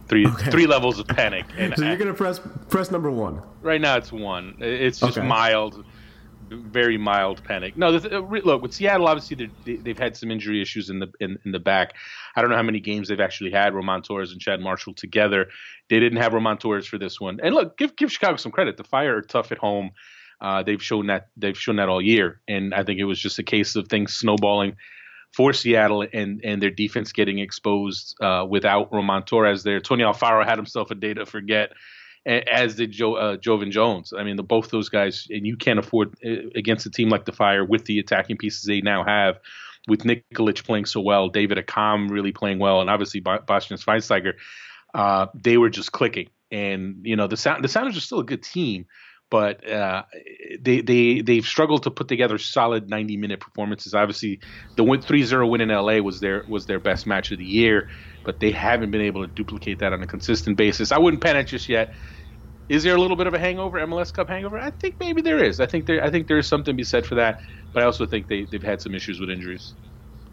Three, 0.08 0.28
okay. 0.28 0.52
three 0.52 0.68
levels 0.68 1.00
of 1.00 1.08
panic. 1.08 1.46
And 1.58 1.74
so 1.78 1.86
you're 1.86 1.96
gonna 1.96 2.14
press 2.14 2.42
press 2.68 2.92
number 2.92 3.10
one. 3.10 3.42
Right 3.62 3.80
now 3.80 3.96
it's 3.96 4.12
one. 4.12 4.58
It's 4.60 5.00
just 5.00 5.18
okay. 5.18 5.26
mild 5.26 5.86
very 6.52 6.98
mild 6.98 7.44
panic. 7.44 7.78
No, 7.78 7.88
uh, 7.96 8.20
look 8.44 8.62
with 8.62 8.74
Seattle, 8.74 9.08
obviously 9.08 9.52
they, 9.66 9.90
have 9.90 9.98
had 9.98 10.18
some 10.18 10.32
injury 10.32 10.62
issues 10.62 10.90
in 10.90 11.00
the 11.00 11.12
in, 11.20 11.38
in, 11.46 11.52
the 11.52 11.60
back. 11.60 11.94
I 12.36 12.42
don't 12.42 12.50
know 12.50 12.58
how 12.58 12.64
many 12.64 12.80
games 12.80 13.08
they've 13.08 13.20
actually 13.20 13.52
had 13.52 13.74
Roman 13.74 14.02
Torres 14.02 14.32
and 14.32 14.42
Chad 14.42 14.60
Marshall 14.60 14.94
together. 14.94 15.48
They 15.90 16.00
didn't 16.00 16.20
have 16.20 16.34
Roman 16.34 16.58
Torres 16.58 16.86
for 16.86 16.98
this 16.98 17.20
one. 17.20 17.40
And 17.42 17.56
look, 17.56 17.78
give 17.78 17.96
give 17.96 18.12
Chicago 18.12 18.38
some 18.38 18.52
credit. 18.52 18.78
The 18.78 18.84
Fire 18.84 19.18
are 19.18 19.22
tough 19.22 19.52
at 19.52 19.58
home. 19.58 19.92
Uh, 20.40 20.64
they've 20.64 20.82
shown 20.82 21.08
that 21.08 21.30
they've 21.38 21.58
shown 21.58 21.78
that 21.78 21.90
all 21.90 22.02
year, 22.02 22.42
and 22.48 22.74
I 22.74 22.84
think 22.84 23.00
it 23.00 23.06
was 23.06 23.20
just 23.20 23.40
a 23.40 23.44
case 23.44 23.76
of 23.76 23.88
things 23.88 24.14
snowballing 24.14 24.76
for 25.34 25.54
Seattle 25.54 26.06
and 26.14 26.42
and 26.44 26.62
their 26.62 26.72
defense 26.72 27.12
getting 27.12 27.40
exposed 27.40 28.16
uh, 28.22 28.46
without 28.50 28.92
Roman 28.92 29.24
Torres 29.24 29.64
there. 29.64 29.80
Tony 29.80 30.04
Alfaro 30.04 30.46
had 30.46 30.58
himself 30.58 30.92
a 30.92 30.96
day 30.96 31.14
to 31.14 31.26
forget 31.26 31.72
as 32.26 32.76
did 32.76 32.92
Joe 32.92 33.16
uh, 33.16 33.38
Joevin 33.38 33.72
Jones. 33.72 34.14
I 34.18 34.24
mean, 34.24 34.36
the, 34.36 34.44
both 34.44 34.70
those 34.70 34.90
guys, 34.90 35.28
and 35.30 35.46
you 35.46 35.58
can't 35.58 35.80
afford 35.80 36.16
uh, 36.26 36.50
against 36.56 36.86
a 36.86 36.90
team 36.90 37.10
like 37.10 37.26
the 37.26 37.32
Fire 37.32 37.66
with 37.66 37.86
the 37.86 38.00
attacking 38.00 38.38
pieces 38.38 38.64
they 38.64 38.82
now 38.82 39.04
have, 39.04 39.40
with 39.88 40.04
Nikolic 40.04 40.64
playing 40.64 40.86
so 40.86 41.02
well, 41.02 41.30
David 41.30 41.58
Accam 41.58 42.10
really 42.10 42.32
playing 42.32 42.60
well, 42.60 42.82
and 42.82 42.90
obviously 42.90 43.20
Bastian 43.20 43.78
Schweinsteiger, 43.78 44.34
uh, 44.94 45.28
they 45.34 45.58
were 45.58 45.70
just 45.70 45.92
clicking. 45.92 46.30
And 46.52 47.02
you 47.04 47.16
know, 47.16 47.28
the 47.28 47.38
sound 47.38 47.64
the 47.64 47.70
Sounders 47.70 47.98
are 47.98 48.02
still 48.02 48.20
a 48.20 48.26
good 48.26 48.44
team, 48.44 48.86
but 49.32 49.68
uh, 49.68 50.04
they 50.60 50.82
they 50.82 51.22
they've 51.22 51.46
struggled 51.46 51.84
to 51.84 51.90
put 51.90 52.10
together 52.10 52.38
solid 52.38 52.90
90 52.90 53.16
minute 53.16 53.40
performances. 53.40 53.96
Obviously, 53.96 54.42
the 54.76 54.84
3-0 54.84 55.50
win 55.50 55.62
in 55.62 55.70
LA 55.70 56.00
was 56.00 56.20
their 56.20 56.44
was 56.50 56.66
their 56.66 56.80
best 56.80 57.08
match 57.08 57.32
of 57.32 57.40
the 57.40 57.46
year, 57.46 57.90
but 58.26 58.42
they 58.42 58.52
haven't 58.52 58.92
been 58.92 59.02
able 59.02 59.26
to 59.26 59.34
duplicate 59.34 59.80
that 59.80 59.94
on 59.94 60.04
a 60.04 60.08
consistent 60.08 60.58
basis. 60.58 60.92
I 60.92 61.00
wouldn't 61.00 61.24
panic 61.24 61.48
just 61.48 61.70
yet. 61.70 61.94
Is 62.68 62.84
there 62.84 62.94
a 62.94 63.00
little 63.00 63.18
bit 63.18 63.26
of 63.26 63.34
a 63.34 63.40
hangover, 63.40 63.80
MLS 63.80 64.14
Cup 64.14 64.28
hangover? 64.28 64.60
I 64.60 64.72
think 64.72 65.00
maybe 65.00 65.22
there 65.22 65.44
is. 65.44 65.62
I 65.62 65.66
think 65.66 65.86
there 65.86 66.04
I 66.04 66.12
think 66.12 66.28
there 66.28 66.38
is 66.38 66.46
something 66.46 66.74
to 66.74 66.78
be 66.78 66.84
said 66.84 67.06
for 67.06 67.16
that, 67.16 67.42
but 67.74 67.84
I 67.84 67.86
also 67.86 68.06
think 68.06 68.28
they 68.28 68.44
they've 68.44 68.62
had 68.62 68.82
some 68.82 68.94
issues 68.94 69.22
with 69.22 69.30
injuries. 69.30 69.74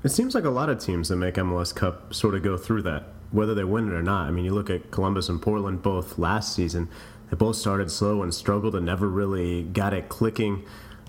It 0.02 0.11
seems 0.11 0.34
like 0.34 0.44
a 0.44 0.50
lot 0.50 0.68
of 0.70 0.80
teams 0.80 1.08
that 1.08 1.16
make 1.16 1.37
MLS 1.37 1.72
Cup 1.72 2.12
sort 2.12 2.34
of 2.34 2.42
go 2.42 2.56
through 2.56 2.82
that, 2.82 3.04
whether 3.30 3.54
they 3.54 3.64
win 3.64 3.88
it 3.88 3.94
or 3.94 4.02
not. 4.02 4.26
I 4.26 4.32
mean, 4.32 4.44
you 4.44 4.54
look 4.54 4.70
at 4.70 4.90
Columbus 4.90 5.28
and 5.28 5.40
Portland 5.40 5.82
both 5.82 6.18
last 6.18 6.52
season 6.52 6.88
they 7.30 7.37
both 7.37 7.56
started 7.56 7.90
slow 7.90 8.23
and 8.23 8.32
struggled 8.32 8.75
and 8.75 8.87
never 8.87 9.08
really 9.08 9.62
got 9.62 9.92
it 9.92 10.08
clicking. 10.08 10.64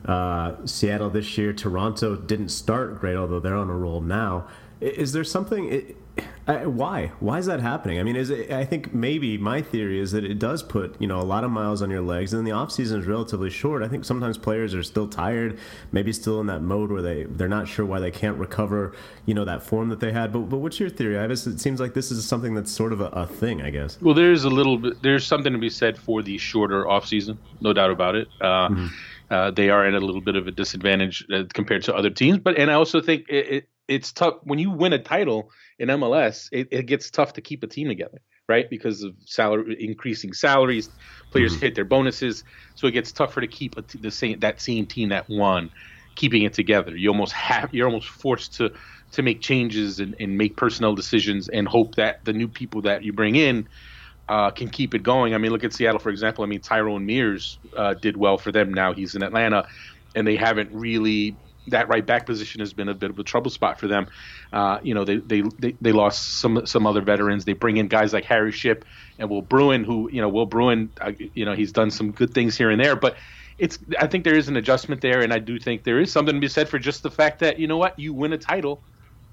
Uh, 0.06 0.56
Seattle 0.66 1.10
this 1.10 1.38
year, 1.38 1.54
Toronto 1.54 2.16
didn't 2.16 2.50
start 2.50 3.00
great, 3.00 3.16
although 3.16 3.40
they're 3.40 3.56
on 3.56 3.70
a 3.70 3.76
roll 3.76 4.02
now. 4.02 4.48
Is 4.80 5.12
there 5.12 5.24
something? 5.24 5.96
Uh, 6.50 6.62
why? 6.62 7.12
Why 7.20 7.38
is 7.38 7.46
that 7.46 7.60
happening? 7.60 8.00
I 8.00 8.04
mean, 8.04 8.16
is 8.16 8.32
it, 8.32 8.52
I 8.52 8.66
think 8.66 8.92
maybe 8.92 9.38
my 9.38 9.62
theory 9.62 10.00
is 10.00 10.14
that 10.14 10.26
it 10.26 10.40
does 10.40 10.64
put 10.64 11.00
you 11.00 11.06
know 11.06 11.20
a 11.20 11.24
lot 11.24 11.44
of 11.44 11.52
miles 11.52 11.84
on 11.84 11.92
your 11.92 12.02
legs, 12.02 12.34
and 12.34 12.46
the 12.46 12.52
off 12.54 12.72
season 12.72 13.00
is 13.00 13.06
relatively 13.06 13.52
short. 13.52 13.84
I 13.84 13.88
think 13.88 14.04
sometimes 14.04 14.36
players 14.36 14.74
are 14.74 14.82
still 14.82 15.08
tired, 15.08 15.60
maybe 15.92 16.12
still 16.12 16.42
in 16.42 16.48
that 16.48 16.62
mode 16.62 16.92
where 16.92 17.04
they 17.04 17.26
they're 17.26 17.48
not 17.48 17.68
sure 17.68 17.86
why 17.86 18.00
they 18.00 18.10
can't 18.10 18.36
recover 18.38 18.96
you 19.28 19.36
know 19.36 19.46
that 19.46 19.62
form 19.62 19.90
that 19.90 20.00
they 20.00 20.12
had. 20.12 20.34
But 20.34 20.50
but 20.50 20.58
what's 20.58 20.80
your 20.80 20.90
theory? 20.90 21.20
I 21.20 21.28
guess 21.28 21.46
it 21.46 21.60
seems 21.60 21.80
like 21.80 21.94
this 21.94 22.10
is 22.10 22.26
something 22.26 22.56
that's 22.56 22.72
sort 22.72 22.94
of 22.94 23.02
a, 23.02 23.10
a 23.10 23.28
thing. 23.28 23.62
I 23.62 23.70
guess. 23.70 24.02
Well, 24.02 24.16
there's 24.16 24.44
a 24.44 24.50
little 24.50 24.80
bit. 24.80 25.04
There's 25.04 25.28
something 25.28 25.54
to 25.54 25.60
be 25.60 25.70
said 25.70 26.00
for 26.00 26.24
the 26.24 26.40
shorter 26.40 26.88
off 26.88 27.06
season, 27.06 27.38
no 27.62 27.74
doubt 27.74 27.92
about 27.92 28.16
it. 28.16 28.28
Uh, 28.42 28.70
mm-hmm. 28.70 28.88
Uh, 29.30 29.52
they 29.52 29.70
are 29.70 29.86
at 29.86 29.94
a 29.94 30.00
little 30.00 30.22
bit 30.22 30.36
of 30.36 30.48
a 30.48 30.52
disadvantage 30.52 31.26
uh, 31.34 31.44
compared 31.54 31.84
to 31.84 31.96
other 31.96 32.10
teams, 32.10 32.40
but 32.40 32.58
and 32.58 32.72
I 32.72 32.74
also 32.74 33.02
think 33.02 33.26
it, 33.30 33.48
it 33.48 33.70
it's 33.88 34.12
tough 34.12 34.36
when 34.44 34.60
you 34.60 34.70
win 34.70 34.94
a 34.94 35.00
title 35.00 35.52
in 35.80 35.90
MLS, 35.90 36.50
it, 36.52 36.68
it 36.72 36.86
gets 36.86 37.10
tough 37.10 37.34
to 37.34 37.42
keep 37.42 37.64
a 37.64 37.68
team 37.68 37.88
together, 37.88 38.22
right? 38.48 38.70
Because 38.70 39.04
of 39.04 39.16
salary 39.26 39.76
increasing 39.80 40.34
salaries, 40.34 40.90
players 41.32 41.54
mm-hmm. 41.54 41.62
hit 41.62 41.76
their 41.76 41.86
bonuses, 41.86 42.44
so 42.76 42.88
it 42.88 42.92
gets 42.92 43.12
tougher 43.12 43.42
to 43.42 43.48
keep 43.48 43.78
a, 43.78 43.84
the 43.98 44.12
same 44.12 44.40
that 44.40 44.62
same 44.62 44.86
team 44.86 45.10
that 45.10 45.28
won, 45.30 45.70
keeping 46.16 46.44
it 46.44 46.54
together. 46.54 46.96
You 46.96 47.10
almost 47.10 47.34
have 47.34 47.74
you're 47.74 47.88
almost 47.88 48.10
forced 48.10 48.54
to 48.56 48.72
to 49.12 49.24
make 49.24 49.42
changes 49.42 50.00
and, 50.00 50.16
and 50.20 50.38
make 50.38 50.56
personnel 50.56 50.94
decisions 50.94 51.50
and 51.50 51.68
hope 51.68 51.96
that 51.96 52.24
the 52.26 52.34
new 52.34 52.48
people 52.48 52.82
that 52.84 53.04
you 53.04 53.12
bring 53.12 53.36
in 53.36 53.68
uh, 54.30 54.52
can 54.52 54.70
keep 54.70 54.94
it 54.94 55.04
going. 55.04 55.34
I 55.34 55.38
mean, 55.38 55.52
look 55.52 55.64
at 55.64 55.74
Seattle 55.74 56.00
for 56.00 56.10
example. 56.10 56.44
I 56.44 56.48
mean, 56.48 56.62
Tyrone 56.62 57.06
Mears 57.06 57.60
uh, 57.76 57.96
did 57.96 58.16
well 58.16 58.38
for 58.38 58.52
them. 58.52 58.74
Now 58.74 58.94
he's 58.94 59.16
in 59.16 59.24
Atlanta, 59.24 59.68
and 60.16 60.26
they 60.26 60.38
haven't 60.38 60.72
really 60.72 61.36
that 61.68 61.88
right 61.88 62.06
back 62.06 62.26
position 62.26 62.62
has 62.62 62.74
been 62.74 62.90
a 62.90 62.94
bit 62.94 63.10
of 63.12 63.20
a 63.20 63.24
trouble 63.24 63.52
spot 63.52 63.80
for 63.80 63.88
them. 63.88 64.08
Uh, 64.52 64.80
you 64.82 64.94
know, 64.94 65.04
they, 65.04 65.18
they, 65.18 65.44
they 65.60 65.76
they 65.82 65.92
lost 65.92 66.40
some 66.40 66.66
some 66.66 66.88
other 66.88 67.02
veterans. 67.02 67.46
They 67.46 67.54
bring 67.54 67.78
in 67.78 67.88
guys 67.88 68.14
like 68.14 68.26
Harry 68.26 68.52
Shipp 68.52 68.86
and 69.18 69.30
Will 69.30 69.42
Bruin, 69.42 69.84
who 69.84 70.10
you 70.12 70.22
know 70.22 70.30
Will 70.30 70.46
Bruin, 70.46 70.92
uh, 71.02 71.12
you 71.34 71.46
know, 71.46 71.54
he's 71.54 71.72
done 71.72 71.92
some 71.92 72.12
good 72.12 72.34
things 72.34 72.58
here 72.58 72.70
and 72.70 72.80
there, 72.80 72.96
but 72.96 73.18
it's 73.58 73.78
I 74.00 74.08
think 74.08 74.24
there 74.24 74.36
is 74.36 74.48
an 74.48 74.58
adjustment 74.58 75.02
there, 75.02 75.22
and 75.22 75.34
I 75.34 75.40
do 75.40 75.60
think 75.60 75.84
there 75.84 76.00
is 76.00 76.12
something 76.12 76.34
to 76.34 76.40
be 76.40 76.48
said 76.48 76.70
for 76.70 76.80
just 76.80 77.04
the 77.04 77.12
fact 77.12 77.40
that 77.40 77.60
you 77.60 77.68
know 77.68 77.78
what 77.78 77.98
you 78.00 78.14
win 78.14 78.34
a 78.34 78.38
title, 78.38 78.82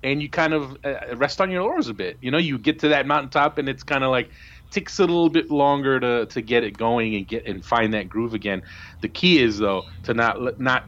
and 0.03 0.21
you 0.21 0.29
kind 0.29 0.53
of 0.53 0.76
uh, 0.85 1.17
rest 1.17 1.41
on 1.41 1.50
your 1.50 1.62
laurels 1.62 1.88
a 1.88 1.95
bit. 1.95 2.19
You 2.21 2.31
know, 2.31 2.38
you 2.38 2.59
get 2.59 2.81
to 2.81 2.88
that 2.88 3.07
mountaintop, 3.07 3.59
and 3.59 3.69
it's 3.69 3.85
kind 3.85 4.05
of 4.05 4.11
like 4.11 4.31
takes 4.70 4.99
a 4.99 5.02
little 5.02 5.30
bit 5.30 5.50
longer 5.50 6.00
to, 6.00 6.26
to 6.26 6.42
get 6.42 6.64
it 6.64 6.76
going 6.76 7.14
and 7.14 7.26
get 7.26 7.46
and 7.46 7.64
find 7.64 7.94
that 7.94 8.08
groove 8.08 8.35
again. 8.35 8.62
The 9.02 9.08
key 9.08 9.38
is 9.38 9.58
though 9.58 9.85
to 10.04 10.14
not 10.14 10.61
not 10.61 10.85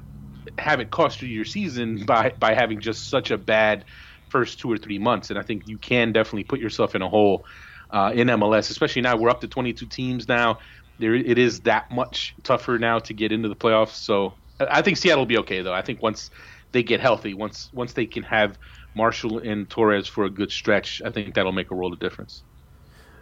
have 0.58 0.80
it 0.80 0.90
cost 0.90 1.22
you 1.22 1.28
your 1.28 1.44
season 1.44 2.04
by 2.06 2.32
by 2.38 2.54
having 2.54 2.80
just 2.80 3.08
such 3.08 3.30
a 3.30 3.38
bad 3.38 3.84
first 4.28 4.60
two 4.60 4.70
or 4.70 4.78
three 4.78 4.98
months. 4.98 5.30
And 5.30 5.38
I 5.38 5.42
think 5.42 5.62
you 5.66 5.78
can 5.78 6.12
definitely 6.12 6.44
put 6.44 6.60
yourself 6.60 6.94
in 6.94 7.02
a 7.02 7.08
hole 7.08 7.44
uh, 7.90 8.12
in 8.14 8.28
MLS, 8.28 8.70
especially 8.70 9.02
now 9.02 9.16
we're 9.16 9.30
up 9.30 9.40
to 9.40 9.48
22 9.48 9.86
teams 9.86 10.28
now. 10.28 10.58
There 10.98 11.14
it 11.14 11.38
is 11.38 11.60
that 11.60 11.90
much 11.90 12.34
tougher 12.42 12.78
now 12.78 12.98
to 13.00 13.14
get 13.14 13.32
into 13.32 13.48
the 13.48 13.56
playoffs. 13.56 13.94
So 13.94 14.34
I 14.60 14.82
think 14.82 14.96
Seattle 14.96 15.22
will 15.22 15.26
be 15.26 15.38
okay 15.38 15.62
though. 15.62 15.72
I 15.72 15.82
think 15.82 16.02
once 16.02 16.30
they 16.72 16.82
get 16.82 17.00
healthy, 17.00 17.34
once 17.34 17.70
once 17.72 17.92
they 17.92 18.06
can 18.06 18.24
have 18.24 18.58
Marshall 18.94 19.38
and 19.38 19.70
Torres 19.70 20.08
for 20.08 20.24
a 20.24 20.30
good 20.30 20.50
stretch, 20.50 21.00
I 21.04 21.10
think 21.10 21.34
that'll 21.34 21.52
make 21.52 21.70
a 21.70 21.74
world 21.74 21.92
of 21.92 22.00
difference. 22.00 22.42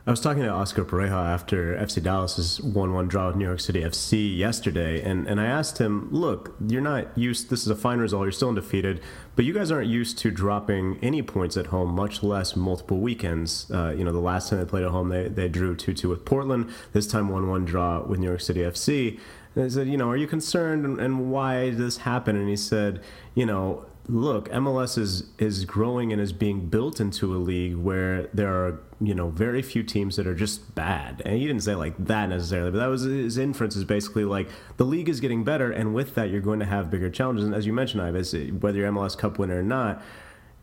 I 0.09 0.13
was 0.13 0.21
talking 0.21 0.45
to 0.45 0.51
Oscar 0.51 0.85
Pareja 0.85 1.35
after 1.35 1.75
FC 1.75 2.01
Dallas's 2.01 2.61
1-1 2.61 3.09
draw 3.09 3.27
with 3.27 3.35
New 3.35 3.45
York 3.45 3.59
City 3.59 3.81
FC 3.81 4.37
yesterday, 4.37 5.03
and, 5.03 5.27
and 5.27 5.41
I 5.41 5.47
asked 5.47 5.79
him, 5.79 6.09
look, 6.13 6.55
you're 6.65 6.81
not 6.81 7.19
used, 7.19 7.51
this 7.51 7.63
is 7.63 7.71
a 7.71 7.75
fine 7.75 7.99
result, 7.99 8.23
you're 8.23 8.31
still 8.31 8.51
undefeated, 8.51 9.01
but 9.35 9.45
you 9.45 9.53
guys 9.53 9.73
aren't 9.73 9.89
used 9.89 10.17
to 10.19 10.31
dropping 10.31 11.01
any 11.03 11.23
points 11.23 11.57
at 11.57 11.67
home, 11.67 11.91
much 11.91 12.23
less 12.23 12.55
multiple 12.55 13.01
weekends. 13.01 13.69
Uh, 13.69 13.93
you 13.99 14.05
know, 14.05 14.13
the 14.13 14.21
last 14.21 14.49
time 14.49 14.61
they 14.61 14.65
played 14.65 14.85
at 14.85 14.93
home, 14.93 15.09
they, 15.09 15.27
they 15.27 15.49
drew 15.49 15.75
2-2 15.75 16.09
with 16.09 16.25
Portland, 16.25 16.71
this 16.93 17.09
time 17.09 17.29
1-1 17.29 17.65
draw 17.67 18.01
with 18.07 18.21
New 18.21 18.29
York 18.29 18.43
City 18.43 18.61
FC. 18.61 19.19
And 19.57 19.65
I 19.65 19.69
said, 19.69 19.89
you 19.89 19.97
know, 19.97 20.09
are 20.09 20.17
you 20.17 20.29
concerned, 20.29 20.85
and, 20.85 21.01
and 21.01 21.33
why 21.33 21.71
did 21.71 21.79
this 21.79 21.97
happen? 21.97 22.37
And 22.37 22.49
he 22.49 22.57
said, 22.57 23.03
you 23.35 23.45
know, 23.45 23.85
look, 24.09 24.49
MLS 24.51 24.99
is 24.99 25.25
is 25.39 25.65
growing 25.65 26.13
and 26.13 26.21
is 26.21 26.33
being 26.33 26.67
built 26.67 27.01
into 27.01 27.35
a 27.35 27.39
league 27.39 27.75
where 27.77 28.29
there 28.33 28.53
are 28.53 28.81
you 29.01 29.15
know 29.15 29.31
very 29.31 29.63
few 29.63 29.83
teams 29.83 30.17
that 30.17 30.27
are 30.27 30.35
just 30.35 30.75
bad. 30.75 31.23
And 31.25 31.37
he 31.39 31.47
didn't 31.47 31.63
say 31.63 31.75
like 31.75 31.95
that 31.99 32.29
necessarily, 32.29 32.71
but 32.71 32.79
that 32.79 32.87
was 32.87 33.03
his 33.03 33.39
inference 33.39 33.77
is 33.77 33.85
basically 33.85 34.25
like 34.25 34.49
the 34.77 34.85
league 34.85 35.09
is 35.09 35.21
getting 35.21 35.45
better, 35.45 35.71
and 35.71 35.95
with 35.95 36.15
that 36.15 36.31
you're 36.31 36.41
going 36.41 36.61
to 36.61 36.67
have 36.67 36.91
bigger 36.91 37.11
challenges. 37.11 37.45
And 37.45 37.55
as 37.55 37.67
you 37.67 37.73
mentioned, 37.73 38.03
Ives, 38.03 38.35
whether 38.61 38.79
you're 38.79 38.91
MLS 38.93 39.17
Cup 39.17 39.39
winner 39.39 39.59
or 39.59 39.65
not. 39.65 40.03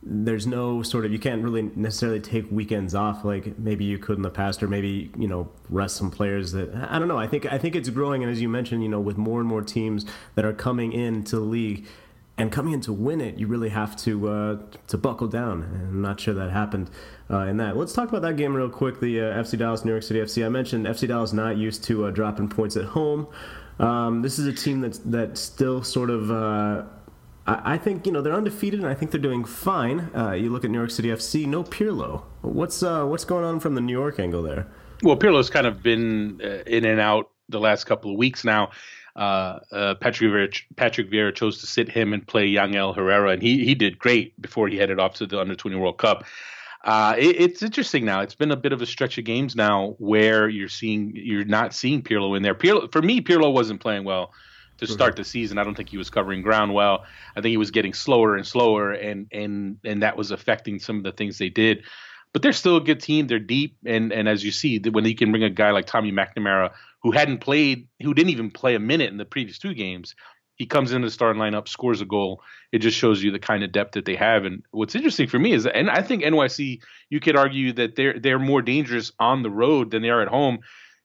There's 0.06 0.46
no 0.46 0.84
sort 0.84 1.06
of 1.06 1.14
you 1.14 1.20
can't 1.20 1.42
really 1.42 1.62
necessarily 1.62 2.20
take 2.20 2.52
weekends 2.52 2.94
off 2.94 3.24
like 3.24 3.58
maybe 3.58 3.86
you 3.86 3.98
could 3.98 4.18
in 4.18 4.22
the 4.22 4.30
past, 4.30 4.62
or 4.62 4.68
maybe 4.68 5.10
you 5.18 5.30
know 5.30 5.50
rest 5.70 5.96
some 5.96 6.12
players 6.12 6.52
that 6.52 6.76
I 6.76 7.00
don't 7.00 7.08
know. 7.08 7.18
I 7.18 7.26
think 7.26 7.46
I 7.46 7.58
think 7.58 7.74
it's 7.74 7.88
growing, 7.88 8.22
and 8.22 8.30
as 8.30 8.42
you 8.42 8.50
mentioned, 8.50 8.84
you 8.84 8.90
know 8.90 9.00
with 9.00 9.18
more 9.18 9.40
and 9.40 9.48
more 9.48 9.62
teams 9.62 10.06
that 10.36 10.44
are 10.44 10.52
coming 10.52 10.92
into 10.92 11.38
the 11.38 11.42
league, 11.44 11.88
and 12.38 12.52
coming 12.52 12.74
in 12.74 12.82
to 12.82 12.94
win 12.94 13.22
it, 13.22 13.38
you 13.38 13.48
really 13.48 13.70
have 13.70 13.96
to 13.98 14.30
uh, 14.30 14.58
to 14.88 14.98
buckle 14.98 15.28
down. 15.28 15.64
And 15.64 15.88
I'm 15.88 16.02
not 16.02 16.20
sure 16.20 16.34
that 16.34 16.50
happened 16.52 16.90
uh, 17.30 17.42
in 17.42 17.58
that. 17.58 17.78
Let's 17.78 17.94
talk 17.94 18.10
about 18.10 18.24
that 18.24 18.38
game 18.38 18.56
real 18.56 18.70
quick. 18.70 19.00
The 19.00 19.22
uh, 19.22 19.44
FC 19.44 19.58
Dallas 19.58 19.86
New 19.86 19.92
York 19.92 20.04
City 20.04 20.20
FC. 20.20 20.44
I 20.44 20.50
mentioned 20.50 20.86
FC 20.86 21.08
Dallas 21.08 21.32
not 21.32 21.58
used 21.58 21.84
to 21.86 22.06
uh, 22.06 22.12
dropping 22.12 22.50
points 22.50 22.76
at 22.76 22.86
home. 22.86 23.28
Um, 23.80 24.22
this 24.22 24.40
is 24.40 24.48
a 24.48 24.54
team 24.54 24.82
that's 24.82 25.00
that 25.00 25.38
still 25.38 25.84
sort 25.84 26.10
of. 26.10 26.32
Uh, 26.32 26.84
I, 27.46 27.74
I 27.74 27.78
think 27.78 28.08
you 28.08 28.12
know 28.12 28.22
they're 28.22 28.34
undefeated, 28.34 28.80
and 28.80 28.90
I 28.90 28.96
think 28.96 29.12
they're 29.12 29.22
doing 29.22 29.46
fine. 29.46 30.10
Uh, 30.16 30.32
you 30.32 30.50
look 30.50 30.66
at 30.66 30.72
New 30.72 30.80
York 30.80 30.92
City 30.92 31.10
FC, 31.10 31.46
no 31.46 31.64
Pirlo. 31.64 32.24
What's 32.42 32.82
what's 32.82 33.26
going 33.26 33.46
on 33.46 33.60
from 33.60 33.76
the 33.76 33.82
New 33.82 33.94
York 33.94 34.20
angle 34.20 34.42
there? 34.42 34.66
Well, 35.04 35.18
Pirlo's 35.18 35.52
kind 35.52 35.68
of 35.68 35.84
been 35.84 36.42
in 36.66 36.86
and 36.86 37.00
out 37.00 37.30
the 37.50 37.60
last 37.60 37.84
couple 37.84 38.10
of 38.10 38.18
weeks 38.18 38.44
now 38.44 38.72
uh, 39.16 39.60
uh, 39.72 39.96
Patrick 39.96 40.32
Vieira, 40.32 40.62
Patrick 40.76 41.12
Vieira 41.12 41.34
chose 41.34 41.60
to 41.60 41.68
sit 41.68 41.90
him 41.90 42.14
and 42.14 42.26
play 42.26 42.50
Yangel 42.50 42.96
Herrera, 42.96 43.32
and 43.32 43.42
he 43.42 43.64
he 43.64 43.76
did 43.76 44.00
great 44.00 44.40
before 44.42 44.68
he 44.68 44.78
headed 44.78 45.00
off 45.00 45.16
to 45.16 45.28
the 45.28 45.40
Under 45.40 45.56
20 45.56 45.76
World 45.76 45.98
Cup. 45.98 46.24
Uh, 46.84 47.16
it, 47.18 47.40
it's 47.40 47.64
interesting 47.64 48.06
now. 48.06 48.22
It's 48.22 48.36
been 48.36 48.52
a 48.52 48.58
bit 48.58 48.74
of 48.74 48.82
a 48.82 48.86
stretch 48.86 49.18
of 49.18 49.24
games 49.24 49.56
now 49.56 49.96
where 50.00 50.50
you're 50.50 50.68
seeing 50.68 51.14
you're 51.16 51.46
not 51.46 51.74
seeing 51.74 52.02
Pirlo 52.02 52.36
in 52.36 52.44
there. 52.44 52.56
Pirlo, 52.56 52.92
for 52.92 53.02
me, 53.02 53.22
Pirlo 53.22 53.54
wasn't 53.54 53.80
playing 53.80 54.04
well 54.04 54.34
to 54.80 54.88
start 54.88 55.16
the 55.16 55.24
season. 55.24 55.58
I 55.58 55.64
don't 55.64 55.76
think 55.76 55.90
he 55.90 55.98
was 55.98 56.10
covering 56.10 56.42
ground 56.42 56.74
well. 56.74 57.06
I 57.36 57.42
think 57.42 57.52
he 57.52 57.58
was 57.58 57.72
getting 57.72 57.94
slower 57.94 58.36
and 58.36 58.46
slower, 58.46 58.92
and 58.92 59.28
and 59.32 59.78
and 59.84 60.02
that 60.02 60.18
was 60.18 60.32
affecting 60.32 60.80
some 60.80 60.98
of 60.98 61.04
the 61.04 61.12
things 61.12 61.38
they 61.38 61.50
did. 61.50 61.84
But 62.34 62.42
they're 62.42 62.52
still 62.52 62.78
a 62.78 62.82
good 62.82 63.00
team. 63.00 63.28
They're 63.28 63.40
deep, 63.40 63.78
and 63.86 64.12
and 64.12 64.28
as 64.28 64.44
you 64.44 64.52
see, 64.52 64.80
when 64.80 65.06
you 65.06 65.16
can 65.16 65.32
bring 65.32 65.44
a 65.44 65.50
guy 65.52 65.72
like 65.72 65.86
Tommy 65.86 66.12
McNamara 66.12 66.72
who 67.04 67.12
hadn't 67.12 67.40
played, 67.40 67.88
who 68.02 68.14
didn't 68.14 68.32
even 68.32 68.50
play 68.50 68.76
a 68.76 68.80
minute 68.80 69.12
in 69.12 69.18
the 69.18 69.26
previous 69.26 69.60
two 69.60 69.74
games. 69.74 70.16
He 70.56 70.66
comes 70.66 70.92
into 70.92 71.08
the 71.08 71.12
starting 71.12 71.42
lineup, 71.42 71.68
scores 71.68 72.00
a 72.00 72.06
goal. 72.06 72.42
It 72.72 72.80
just 72.80 72.98
shows 72.98 73.22
you 73.22 73.32
the 73.32 73.40
kind 73.40 73.64
of 73.64 73.72
depth 73.72 73.94
that 73.94 74.06
they 74.06 74.16
have. 74.16 74.46
And 74.46 74.64
what's 74.72 74.96
interesting 74.96 75.28
for 75.28 75.40
me 75.40 75.52
is, 75.52 75.66
and 75.66 75.90
I 75.90 76.02
think 76.02 76.24
NYC, 76.24 76.80
you 77.10 77.20
could 77.20 77.36
argue 77.36 77.74
that 77.74 77.96
they're 77.96 78.20
they're 78.20 78.40
more 78.40 78.62
dangerous 78.62 79.12
on 79.20 79.44
the 79.44 79.50
road 79.50 79.92
than 79.92 80.02
they 80.02 80.10
are 80.10 80.22
at 80.22 80.28
home, 80.28 80.60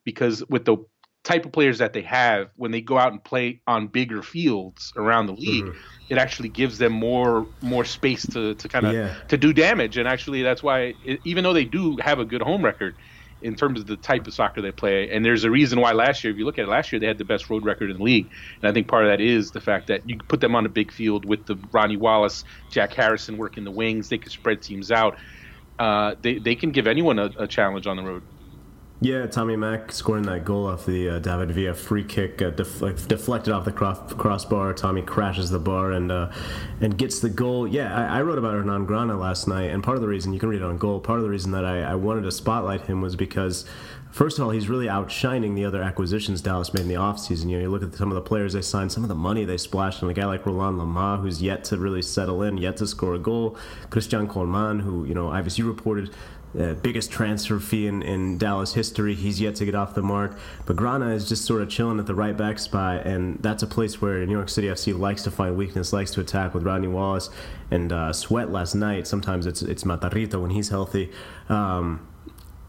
because 0.04 0.44
with 0.48 0.64
the 0.64 0.76
type 1.24 1.44
of 1.44 1.52
players 1.52 1.78
that 1.78 1.92
they 1.92 2.02
have, 2.02 2.50
when 2.56 2.70
they 2.70 2.80
go 2.80 2.98
out 2.98 3.12
and 3.12 3.22
play 3.24 3.60
on 3.66 3.86
bigger 3.88 4.22
fields 4.22 4.92
around 4.96 5.26
the 5.26 5.32
league, 5.32 5.64
mm-hmm. 5.64 6.12
it 6.12 6.18
actually 6.18 6.48
gives 6.48 6.78
them 6.78 6.92
more 6.92 7.46
more 7.62 7.84
space 7.84 8.26
to 8.26 8.54
to 8.54 8.68
kind 8.68 8.86
of 8.86 8.92
yeah. 8.92 9.14
to 9.28 9.36
do 9.36 9.52
damage. 9.52 9.96
And 9.96 10.06
actually, 10.06 10.42
that's 10.42 10.62
why 10.62 10.94
it, 11.04 11.20
even 11.24 11.42
though 11.42 11.54
they 11.54 11.64
do 11.64 11.96
have 12.02 12.18
a 12.18 12.24
good 12.24 12.42
home 12.42 12.64
record, 12.64 12.94
in 13.40 13.54
terms 13.54 13.80
of 13.80 13.86
the 13.86 13.96
type 13.96 14.26
of 14.26 14.34
soccer 14.34 14.62
they 14.62 14.72
play. 14.72 15.10
And 15.10 15.24
there's 15.24 15.44
a 15.44 15.50
reason 15.50 15.80
why 15.80 15.92
last 15.92 16.24
year, 16.24 16.32
if 16.32 16.38
you 16.38 16.44
look 16.44 16.58
at 16.58 16.64
it, 16.64 16.68
last 16.68 16.92
year 16.92 17.00
they 17.00 17.06
had 17.06 17.18
the 17.18 17.24
best 17.24 17.50
road 17.50 17.64
record 17.64 17.90
in 17.90 17.98
the 17.98 18.02
league. 18.02 18.30
And 18.62 18.70
I 18.70 18.72
think 18.72 18.88
part 18.88 19.04
of 19.04 19.10
that 19.10 19.20
is 19.20 19.52
the 19.52 19.60
fact 19.60 19.88
that 19.88 20.02
you 20.08 20.18
put 20.28 20.40
them 20.40 20.54
on 20.54 20.66
a 20.66 20.70
big 20.70 20.92
field 20.92 21.24
with 21.24 21.46
the 21.46 21.56
Rodney 21.72 21.96
Wallace, 21.96 22.44
Jack 22.70 22.94
Harrison 22.94 23.36
working 23.36 23.64
the 23.64 23.70
wings. 23.70 24.08
They 24.08 24.18
can 24.18 24.30
spread 24.30 24.62
teams 24.62 24.90
out. 24.90 25.16
Uh, 25.78 26.14
they 26.22 26.38
they 26.38 26.56
can 26.56 26.72
give 26.72 26.86
anyone 26.88 27.18
a, 27.18 27.30
a 27.38 27.46
challenge 27.46 27.86
on 27.86 27.96
the 27.96 28.02
road. 28.02 28.24
Yeah, 29.00 29.28
Tommy 29.28 29.54
Mack 29.54 29.92
scoring 29.92 30.24
that 30.24 30.44
goal 30.44 30.66
off 30.66 30.84
the 30.84 31.08
uh, 31.08 31.18
David 31.20 31.52
Villa 31.52 31.72
free 31.72 32.02
kick, 32.02 32.42
uh, 32.42 32.50
def- 32.50 33.06
deflected 33.06 33.52
off 33.52 33.64
the 33.64 33.70
cross- 33.70 34.12
crossbar. 34.14 34.74
Tommy 34.74 35.02
crashes 35.02 35.50
the 35.50 35.60
bar 35.60 35.92
and 35.92 36.10
uh, 36.10 36.32
and 36.80 36.98
gets 36.98 37.20
the 37.20 37.30
goal. 37.30 37.68
Yeah, 37.68 37.96
I-, 37.96 38.18
I, 38.18 38.22
wrote 38.22 38.38
about 38.38 38.54
Hernan 38.54 38.86
Grana 38.86 39.16
last 39.16 39.46
night, 39.46 39.70
and 39.70 39.84
part 39.84 39.96
of 39.96 40.02
the 40.02 40.08
reason 40.08 40.32
you 40.32 40.40
can 40.40 40.48
read 40.48 40.62
it 40.62 40.64
on 40.64 40.78
goal. 40.78 40.98
Part 40.98 41.20
of 41.20 41.22
the 41.22 41.30
reason 41.30 41.52
that 41.52 41.64
I, 41.64 41.82
I 41.82 41.94
wanted 41.94 42.22
to 42.22 42.32
spotlight 42.32 42.82
him 42.82 43.00
was 43.00 43.14
because. 43.14 43.64
First 44.10 44.38
of 44.38 44.44
all, 44.44 44.50
he's 44.50 44.70
really 44.70 44.88
outshining 44.88 45.54
the 45.54 45.66
other 45.66 45.82
acquisitions 45.82 46.40
Dallas 46.40 46.72
made 46.72 46.80
in 46.80 46.88
the 46.88 46.94
offseason. 46.94 47.50
You 47.50 47.58
know, 47.58 47.62
you 47.64 47.68
look 47.68 47.82
at 47.82 47.94
some 47.94 48.10
of 48.10 48.14
the 48.14 48.22
players 48.22 48.54
they 48.54 48.62
signed, 48.62 48.90
some 48.90 49.02
of 49.02 49.10
the 49.10 49.14
money 49.14 49.44
they 49.44 49.58
splashed 49.58 50.02
on 50.02 50.08
a 50.08 50.14
guy 50.14 50.24
like 50.24 50.46
Roland 50.46 50.78
Lamah, 50.78 51.20
who's 51.20 51.42
yet 51.42 51.62
to 51.64 51.76
really 51.76 52.00
settle 52.00 52.42
in, 52.42 52.56
yet 52.56 52.78
to 52.78 52.86
score 52.86 53.14
a 53.14 53.18
goal. 53.18 53.58
Christian 53.90 54.26
Colman, 54.26 54.80
who, 54.80 55.04
you 55.04 55.12
know, 55.12 55.30
you 55.36 55.68
reported 55.68 56.14
uh, 56.58 56.74
biggest 56.74 57.10
transfer 57.10 57.58
fee 57.58 57.86
in, 57.86 58.02
in 58.02 58.38
Dallas 58.38 58.74
history. 58.74 59.14
He's 59.14 59.40
yet 59.40 59.56
to 59.56 59.64
get 59.64 59.74
off 59.74 59.94
the 59.94 60.02
mark. 60.02 60.38
But 60.66 60.76
Grana 60.76 61.10
is 61.10 61.28
just 61.28 61.44
sort 61.44 61.62
of 61.62 61.68
chilling 61.68 61.98
at 61.98 62.06
the 62.06 62.14
right 62.14 62.36
back 62.36 62.58
spot, 62.58 63.06
and 63.06 63.42
that's 63.42 63.62
a 63.62 63.66
place 63.66 64.00
where 64.00 64.24
New 64.24 64.32
York 64.32 64.48
City 64.48 64.68
FC 64.68 64.98
likes 64.98 65.22
to 65.24 65.30
find 65.30 65.56
weakness, 65.56 65.92
likes 65.92 66.10
to 66.12 66.20
attack 66.20 66.54
with 66.54 66.62
Rodney 66.64 66.88
Wallace 66.88 67.30
and 67.70 67.92
uh, 67.92 68.12
Sweat 68.12 68.50
last 68.50 68.74
night. 68.74 69.06
Sometimes 69.06 69.46
it's 69.46 69.62
it's 69.62 69.84
Matarrita 69.84 70.40
when 70.40 70.50
he's 70.50 70.68
healthy. 70.68 71.10
Um, 71.48 72.06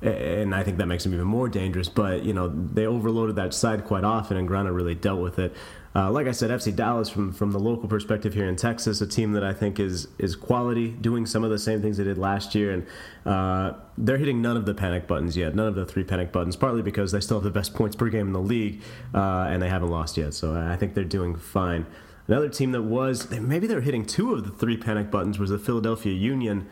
and 0.02 0.56
I 0.56 0.64
think 0.64 0.78
that 0.78 0.86
makes 0.86 1.06
him 1.06 1.14
even 1.14 1.28
more 1.28 1.50
dangerous. 1.50 1.90
But 1.90 2.24
you 2.24 2.34
know 2.34 2.50
they 2.50 2.86
overloaded 2.86 3.36
that 3.36 3.54
side 3.54 3.86
quite 3.86 4.04
often, 4.04 4.38
and 4.38 4.48
Grana 4.48 4.72
really 4.72 4.96
dealt 4.96 5.22
with 5.22 5.40
it. 5.40 5.54
Uh, 5.96 6.12
like 6.12 6.28
I 6.28 6.32
said, 6.32 6.52
FC 6.52 6.76
Dallas 6.76 7.10
from 7.10 7.34
from 7.34 7.52
the 7.52 7.60
local 7.60 7.90
perspective 7.90 8.36
here 8.36 8.48
in 8.48 8.56
Texas, 8.56 9.02
a 9.02 9.08
team 9.08 9.32
that 9.32 9.44
I 9.44 9.54
think 9.54 9.80
is 9.80 10.08
is 10.20 10.36
quality, 10.36 10.90
doing 10.90 11.26
some 11.26 11.44
of 11.44 11.50
the 11.50 11.58
same 11.58 11.82
things 11.82 11.98
they 11.98 12.04
did 12.04 12.18
last 12.18 12.54
year, 12.54 12.72
and 12.72 12.86
uh, 13.26 13.74
they're 13.98 14.18
hitting 14.20 14.42
none 14.42 14.56
of 14.56 14.66
the 14.66 14.76
panic 14.76 15.08
buttons 15.08 15.36
yet, 15.36 15.56
none 15.56 15.68
of 15.68 15.76
the 15.76 15.86
three 15.86 16.04
panic 16.04 16.32
buttons. 16.32 16.56
Partly 16.56 16.84
because 16.84 17.12
they 17.12 17.20
still 17.20 17.38
have 17.38 17.44
the 17.44 17.50
best 17.50 17.74
points 17.74 17.96
per 17.96 18.10
game 18.10 18.28
in 18.28 18.34
the 18.34 18.40
league, 18.40 18.82
uh, 19.16 19.48
and 19.50 19.62
they 19.62 19.70
haven't 19.70 19.90
lost 19.90 20.16
yet. 20.16 20.36
So 20.36 20.56
I 20.56 20.76
think 20.76 20.94
they're 20.94 21.04
doing 21.04 21.36
fine. 21.36 21.88
Another 22.28 22.50
team 22.50 22.72
that 22.74 22.84
was 22.84 23.32
maybe 23.32 23.66
they're 23.66 23.82
hitting 23.82 24.06
two 24.06 24.36
of 24.36 24.44
the 24.44 24.52
three 24.52 24.78
panic 24.78 25.10
buttons 25.10 25.40
was 25.40 25.50
the 25.50 25.58
Philadelphia 25.58 26.14
Union. 26.14 26.68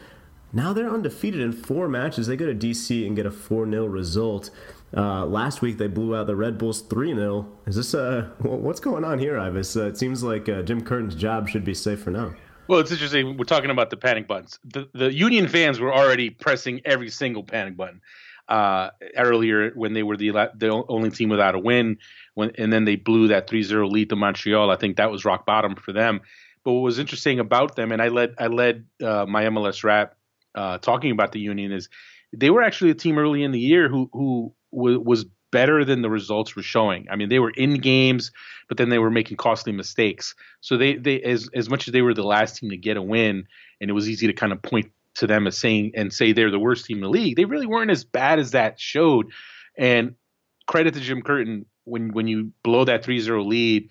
Now 0.54 0.72
they're 0.72 0.90
undefeated 0.90 1.42
in 1.42 1.52
four 1.52 1.88
matches. 1.88 2.28
They 2.28 2.38
go 2.38 2.46
to 2.46 2.56
DC 2.56 3.06
and 3.06 3.16
get 3.16 3.26
a 3.26 3.32
4 3.32 3.70
0 3.70 3.86
result. 3.88 4.50
Uh, 4.96 5.25
last 5.25 5.62
week 5.62 5.77
they 5.77 5.88
blew 5.88 6.15
out 6.15 6.27
the 6.27 6.36
Red 6.36 6.58
Bulls 6.58 6.82
3 6.82 7.13
0. 7.13 7.48
Is 7.65 7.75
this, 7.75 7.94
uh, 7.94 8.29
what's 8.39 8.79
going 8.79 9.03
on 9.03 9.20
here, 9.20 9.38
Ives? 9.38 9.75
Uh, 9.75 9.88
it 9.88 9.98
seems 9.98 10.24
like 10.24 10.48
uh, 10.48 10.62
Jim 10.62 10.82
Curtin's 10.82 11.15
job 11.15 11.50
should 11.50 11.65
be 11.65 11.74
safe 11.74 12.01
for 12.01 12.12
now. 12.12 12.34
Well, 12.67 12.79
it's 12.79 12.91
interesting. 12.91 13.38
We're 13.38 13.46
talking 13.46 13.70
about 13.70 13.89
the 13.89 13.98
panic 13.98 14.27
buttons. 14.27 14.60
The, 14.65 14.89
the 14.94 15.13
Union 15.13 15.48
fans 15.48 15.79
were 15.79 15.94
already 15.94 16.29
pressing 16.29 16.82
every 16.86 17.10
single 17.10 17.44
panic 17.44 17.75
button. 17.77 18.01
uh, 18.50 18.91
earlier 19.17 19.72
when 19.75 19.94
they 19.94 20.03
were 20.03 20.17
the 20.17 20.32
the 20.56 20.86
only 20.88 21.10
team 21.10 21.29
without 21.29 21.56
a 21.56 21.60
win, 21.60 21.98
when 22.36 22.51
and 22.58 22.72
then 22.72 22.86
they 22.86 22.96
blew 22.96 23.27
that 23.27 23.48
3-0 23.48 23.91
lead 23.91 24.10
to 24.10 24.15
Montreal. 24.15 24.72
I 24.72 24.75
think 24.77 24.98
that 24.98 25.12
was 25.12 25.25
rock 25.25 25.46
bottom 25.46 25.75
for 25.75 25.91
them. 25.91 26.22
But 26.63 26.74
what 26.74 26.82
was 26.82 27.00
interesting 27.00 27.39
about 27.39 27.75
them, 27.75 27.91
and 27.91 28.01
I 28.01 28.08
led 28.08 28.36
I 28.38 28.48
led 28.48 28.86
uh, 29.03 29.25
my 29.27 29.44
MLS 29.46 29.84
wrap 29.84 30.15
uh, 30.56 30.77
talking 30.77 31.12
about 31.12 31.32
the 31.32 31.39
Union 31.39 31.72
is 31.72 31.89
they 32.34 32.50
were 32.50 32.62
actually 32.62 32.91
a 32.91 32.96
team 32.96 33.17
early 33.17 33.44
in 33.44 33.51
the 33.51 33.60
year 33.60 33.89
who 33.89 34.10
who 34.13 34.53
was 34.78 35.26
better 35.52 35.86
than 35.86 36.02
the 36.02 36.10
results 36.10 36.56
were 36.56 36.62
showing. 36.62 37.08
I 37.10 37.16
mean, 37.16 37.30
they 37.30 37.40
were 37.40 37.52
in 37.52 37.76
games, 37.76 38.32
but 38.68 38.78
then 38.78 38.90
they 38.90 39.00
were 39.00 39.10
making 39.10 39.38
costly 39.38 39.72
mistakes. 39.72 40.36
So 40.62 40.78
they 40.78 40.96
they 40.96 41.22
as 41.22 41.50
as 41.54 41.70
much 41.70 41.88
as 41.88 41.92
they 41.94 42.02
were 42.02 42.14
the 42.14 42.24
last 42.24 42.58
team 42.58 42.70
to 42.70 42.78
get 42.78 42.98
a 42.98 43.02
win, 43.02 43.48
and 43.82 43.90
it 43.90 43.94
was 43.94 44.10
easy 44.10 44.28
to 44.28 44.34
kind 44.34 44.52
of 44.52 44.62
point 44.62 44.92
to 45.16 45.28
them 45.28 45.48
as 45.48 45.58
saying 45.58 45.94
and 45.96 46.14
say 46.14 46.32
they're 46.32 46.52
the 46.52 46.60
worst 46.60 46.86
team 46.86 46.98
in 46.98 47.04
the 47.04 47.10
league. 47.10 47.36
They 47.36 47.46
really 47.46 47.66
weren't 47.66 47.92
as 47.92 48.04
bad 48.04 48.40
as 48.40 48.52
that 48.52 48.80
showed. 48.80 49.32
And 49.78 50.16
credit 50.68 50.94
to 50.94 51.00
Jim 51.00 51.22
Curtin 51.22 51.66
when 51.86 52.14
when 52.14 52.28
you 52.28 52.52
blow 52.64 52.86
that 52.86 53.04
3-0 53.04 53.46
lead, 53.48 53.90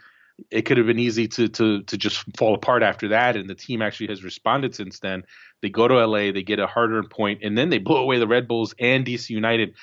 it 0.50 0.62
could 0.62 0.76
have 0.76 0.87
been 0.87 0.99
easy 0.99 1.26
to 1.28 1.49
to 1.49 1.83
to 1.83 1.97
just 1.97 2.25
fall 2.37 2.55
apart 2.55 2.83
after 2.83 3.09
that. 3.09 3.37
And 3.37 3.49
the 3.49 3.55
team 3.55 3.83
actually 3.83 4.09
has 4.09 4.23
responded 4.23 4.75
since 4.75 5.00
then. 5.00 5.25
They 5.62 5.71
go 5.71 5.88
to 5.88 6.07
LA, 6.07 6.33
they 6.33 6.43
get 6.43 6.59
a 6.59 6.66
harder 6.66 7.02
point, 7.02 7.40
and 7.43 7.57
then 7.57 7.71
they 7.71 7.78
blow 7.78 8.02
away 8.02 8.19
the 8.19 8.26
Red 8.26 8.47
Bulls 8.47 8.75
and 8.78 9.05
DC 9.05 9.31
United. 9.31 9.75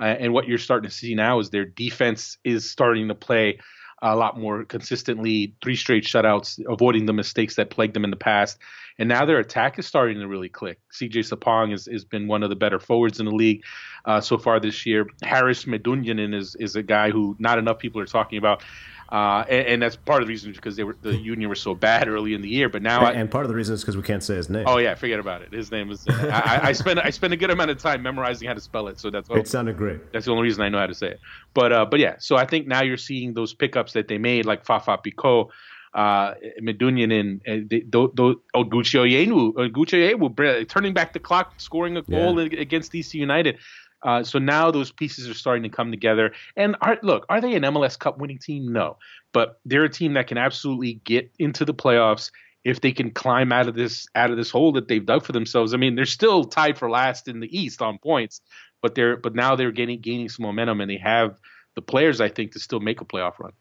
Uh, 0.00 0.04
and 0.04 0.32
what 0.32 0.46
you're 0.46 0.58
starting 0.58 0.88
to 0.88 0.94
see 0.94 1.14
now 1.14 1.38
is 1.38 1.50
their 1.50 1.64
defense 1.64 2.38
is 2.44 2.70
starting 2.70 3.08
to 3.08 3.14
play 3.14 3.58
a 4.02 4.16
lot 4.16 4.38
more 4.38 4.64
consistently, 4.64 5.54
three 5.62 5.76
straight 5.76 6.02
shutouts, 6.02 6.60
avoiding 6.68 7.06
the 7.06 7.12
mistakes 7.12 7.54
that 7.54 7.70
plagued 7.70 7.94
them 7.94 8.04
in 8.04 8.10
the 8.10 8.16
past. 8.16 8.58
And 8.98 9.08
now 9.08 9.24
their 9.24 9.38
attack 9.38 9.78
is 9.78 9.86
starting 9.86 10.18
to 10.18 10.26
really 10.26 10.48
click. 10.48 10.78
CJ 10.92 11.30
Sapong 11.30 11.70
has, 11.70 11.86
has 11.86 12.04
been 12.04 12.26
one 12.26 12.42
of 12.42 12.50
the 12.50 12.56
better 12.56 12.80
forwards 12.80 13.20
in 13.20 13.26
the 13.26 13.34
league 13.34 13.62
uh, 14.04 14.20
so 14.20 14.38
far 14.38 14.58
this 14.58 14.84
year. 14.84 15.06
Haris 15.22 15.64
Medunjanin 15.64 16.34
is, 16.34 16.56
is 16.56 16.74
a 16.74 16.82
guy 16.82 17.10
who 17.10 17.36
not 17.38 17.58
enough 17.58 17.78
people 17.78 18.00
are 18.00 18.06
talking 18.06 18.38
about. 18.38 18.64
Uh, 19.12 19.44
and, 19.50 19.66
and, 19.66 19.82
that's 19.82 19.94
part 19.94 20.22
of 20.22 20.26
the 20.26 20.32
reason 20.32 20.50
because 20.52 20.74
they 20.74 20.84
were 20.84 20.96
the 21.02 21.14
union 21.14 21.46
were 21.50 21.54
so 21.54 21.74
bad 21.74 22.08
early 22.08 22.32
in 22.32 22.40
the 22.40 22.48
year. 22.48 22.70
But 22.70 22.80
now, 22.80 23.00
and, 23.00 23.08
I, 23.08 23.20
and 23.20 23.30
part 23.30 23.44
of 23.44 23.50
the 23.50 23.54
reason 23.54 23.74
is 23.74 23.82
because 23.82 23.94
we 23.94 24.02
can't 24.02 24.24
say 24.24 24.36
his 24.36 24.48
name. 24.48 24.64
Oh 24.66 24.78
yeah, 24.78 24.94
forget 24.94 25.20
about 25.20 25.42
it. 25.42 25.52
His 25.52 25.70
name 25.70 25.90
is. 25.90 26.08
I, 26.08 26.60
I 26.62 26.72
spend 26.72 26.98
I 26.98 27.10
spend 27.10 27.34
a 27.34 27.36
good 27.36 27.50
amount 27.50 27.70
of 27.70 27.76
time 27.76 28.02
memorizing 28.02 28.48
how 28.48 28.54
to 28.54 28.60
spell 28.60 28.88
it, 28.88 28.98
so 28.98 29.10
that's. 29.10 29.28
All, 29.28 29.36
it 29.36 29.46
sounded 29.46 29.76
great. 29.76 30.14
That's 30.14 30.24
the 30.24 30.30
only 30.32 30.44
reason 30.44 30.62
I 30.62 30.70
know 30.70 30.78
how 30.78 30.86
to 30.86 30.94
say 30.94 31.08
it. 31.08 31.20
But 31.52 31.74
uh, 31.74 31.84
but 31.84 32.00
yeah, 32.00 32.16
so 32.20 32.36
I 32.36 32.46
think 32.46 32.66
now 32.66 32.82
you're 32.82 32.96
seeing 32.96 33.34
those 33.34 33.52
pickups 33.52 33.92
that 33.92 34.08
they 34.08 34.16
made, 34.16 34.46
like 34.46 34.64
Fafa 34.64 34.96
Picault, 34.96 35.50
uh, 35.92 36.32
Medunjanin, 36.62 37.40
and 37.44 37.70
uh, 37.70 37.76
do, 37.90 38.12
do, 38.14 38.40
Oguchi 38.54 38.96
Onyewu, 38.98 40.68
turning 40.68 40.94
back 40.94 41.12
the 41.12 41.20
clock, 41.20 41.60
scoring 41.60 41.98
a 41.98 42.02
goal 42.02 42.40
yeah. 42.40 42.60
against 42.60 42.92
DC 42.92 43.12
United. 43.12 43.58
Uh, 44.02 44.22
so 44.22 44.38
now 44.38 44.70
those 44.70 44.90
pieces 44.90 45.28
are 45.28 45.34
starting 45.34 45.62
to 45.62 45.68
come 45.68 45.90
together. 45.90 46.32
And 46.56 46.76
are, 46.80 46.98
look, 47.02 47.26
are 47.28 47.40
they 47.40 47.54
an 47.54 47.62
MLS 47.62 47.98
Cup 47.98 48.18
winning 48.18 48.38
team? 48.38 48.72
No, 48.72 48.96
but 49.32 49.60
they're 49.64 49.84
a 49.84 49.90
team 49.90 50.14
that 50.14 50.26
can 50.26 50.38
absolutely 50.38 50.94
get 51.04 51.30
into 51.38 51.64
the 51.64 51.74
playoffs 51.74 52.30
if 52.64 52.80
they 52.80 52.92
can 52.92 53.10
climb 53.10 53.52
out 53.52 53.68
of 53.68 53.74
this 53.74 54.06
out 54.14 54.30
of 54.30 54.36
this 54.36 54.50
hole 54.50 54.72
that 54.72 54.88
they've 54.88 55.04
dug 55.04 55.24
for 55.24 55.32
themselves. 55.32 55.74
I 55.74 55.76
mean, 55.76 55.94
they're 55.94 56.04
still 56.04 56.44
tied 56.44 56.78
for 56.78 56.90
last 56.90 57.28
in 57.28 57.40
the 57.40 57.56
East 57.56 57.82
on 57.82 57.98
points, 57.98 58.40
but 58.80 58.94
they're 58.94 59.16
but 59.16 59.34
now 59.34 59.56
they're 59.56 59.72
getting 59.72 60.00
gaining 60.00 60.28
some 60.28 60.44
momentum 60.44 60.80
and 60.80 60.90
they 60.90 60.98
have 60.98 61.36
the 61.74 61.82
players 61.82 62.20
I 62.20 62.28
think 62.28 62.52
to 62.52 62.60
still 62.60 62.80
make 62.80 63.00
a 63.00 63.04
playoff 63.04 63.38
run. 63.38 63.52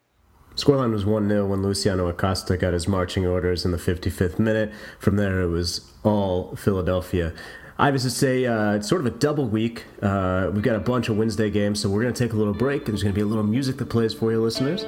Scoreline 0.56 0.92
was 0.92 1.06
1 1.06 1.30
0 1.30 1.48
when 1.48 1.64
Luciano 1.64 2.08
Acosta 2.08 2.58
got 2.58 2.74
his 2.74 2.88
marching 2.88 3.26
orders 3.26 3.64
in 3.64 3.72
the 3.72 3.78
55th 3.78 4.38
minute. 4.38 4.72
From 5.00 5.16
there, 5.16 5.42
it 5.42 5.48
was 5.48 5.90
all 6.04 6.56
Philadelphia. 6.58 7.34
I 7.82 7.90
was 7.90 8.04
to 8.04 8.12
say 8.12 8.46
uh, 8.46 8.74
it's 8.74 8.88
sort 8.88 9.02
of 9.02 9.08
a 9.08 9.18
double 9.18 9.48
week. 9.48 9.86
Uh, 10.04 10.52
we've 10.54 10.62
got 10.62 10.76
a 10.76 10.80
bunch 10.80 11.10
of 11.10 11.18
Wednesday 11.18 11.50
games, 11.50 11.80
so 11.80 11.90
we're 11.90 12.04
going 12.04 12.14
to 12.14 12.24
take 12.24 12.34
a 12.34 12.36
little 12.36 12.54
break. 12.54 12.86
There's 12.86 13.02
going 13.02 13.12
to 13.12 13.18
be 13.18 13.24
a 13.24 13.26
little 13.26 13.44
music 13.44 13.78
that 13.78 13.90
plays 13.90 14.14
for 14.14 14.32
you, 14.32 14.40
listeners. 14.40 14.84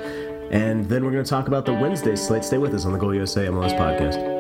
And 0.52 0.88
then 0.88 1.04
we're 1.04 1.12
going 1.12 1.24
to 1.24 1.30
talk 1.30 1.48
about 1.48 1.66
the 1.66 1.74
Wednesday 1.74 2.16
slate. 2.16 2.44
Stay 2.44 2.60
with 2.60 2.72
us 2.76 2.86
on 2.86 2.94
the 2.94 3.00
Goal 3.00 3.16
USA 3.16 3.48
MLS 3.48 3.76
podcast. 3.76 4.33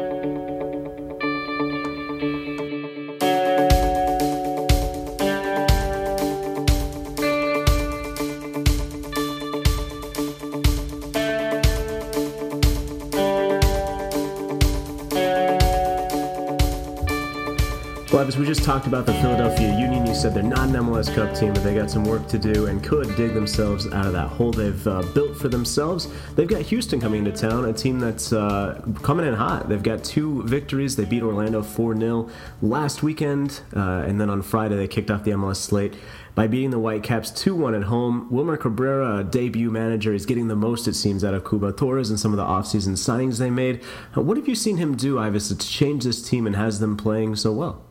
Talked 18.63 18.87
about 18.87 19.05
the 19.05 19.13
Philadelphia 19.15 19.77
Union, 19.77 20.05
you 20.05 20.15
said 20.15 20.33
they're 20.33 20.41
not 20.41 20.69
an 20.69 20.75
MLS 20.75 21.13
Cup 21.13 21.35
team, 21.35 21.51
but 21.51 21.65
they 21.65 21.75
got 21.75 21.91
some 21.91 22.05
work 22.05 22.29
to 22.29 22.39
do 22.39 22.67
and 22.67 22.81
could 22.81 23.13
dig 23.17 23.33
themselves 23.33 23.87
out 23.87 24.05
of 24.05 24.13
that 24.13 24.29
hole 24.29 24.53
they've 24.53 24.87
uh, 24.87 25.01
built 25.13 25.35
for 25.35 25.49
themselves. 25.49 26.07
They've 26.35 26.47
got 26.47 26.61
Houston 26.61 27.01
coming 27.01 27.25
into 27.25 27.37
town, 27.37 27.65
a 27.65 27.73
team 27.73 27.99
that's 27.99 28.31
uh, 28.31 28.81
coming 29.01 29.27
in 29.27 29.33
hot. 29.33 29.67
They've 29.67 29.83
got 29.83 30.05
two 30.05 30.43
victories. 30.43 30.95
They 30.95 31.03
beat 31.03 31.23
Orlando 31.23 31.61
4 31.61 31.97
0 31.97 32.29
last 32.61 33.03
weekend, 33.03 33.59
uh, 33.75 34.05
and 34.07 34.21
then 34.21 34.29
on 34.29 34.41
Friday 34.41 34.77
they 34.77 34.87
kicked 34.87 35.11
off 35.11 35.25
the 35.25 35.31
MLS 35.31 35.57
slate 35.57 35.95
by 36.33 36.47
beating 36.47 36.69
the 36.69 36.79
Whitecaps 36.79 37.31
2 37.31 37.53
1 37.53 37.75
at 37.75 37.83
home. 37.83 38.29
Wilmer 38.31 38.55
Cabrera, 38.55 39.25
debut 39.25 39.71
manager, 39.71 40.13
is 40.13 40.25
getting 40.25 40.47
the 40.47 40.55
most, 40.55 40.87
it 40.87 40.93
seems, 40.93 41.25
out 41.25 41.33
of 41.33 41.43
Cubo 41.43 41.75
Torres 41.75 42.09
and 42.09 42.17
some 42.17 42.31
of 42.31 42.37
the 42.37 42.45
offseason 42.45 42.93
signings 42.93 43.39
they 43.39 43.49
made. 43.49 43.83
What 44.13 44.37
have 44.37 44.47
you 44.47 44.55
seen 44.55 44.77
him 44.77 44.95
do, 44.95 45.19
Ives, 45.19 45.49
to 45.49 45.57
change 45.57 46.05
this 46.05 46.25
team 46.25 46.47
and 46.47 46.55
has 46.55 46.79
them 46.79 46.95
playing 46.95 47.35
so 47.35 47.51
well? 47.51 47.83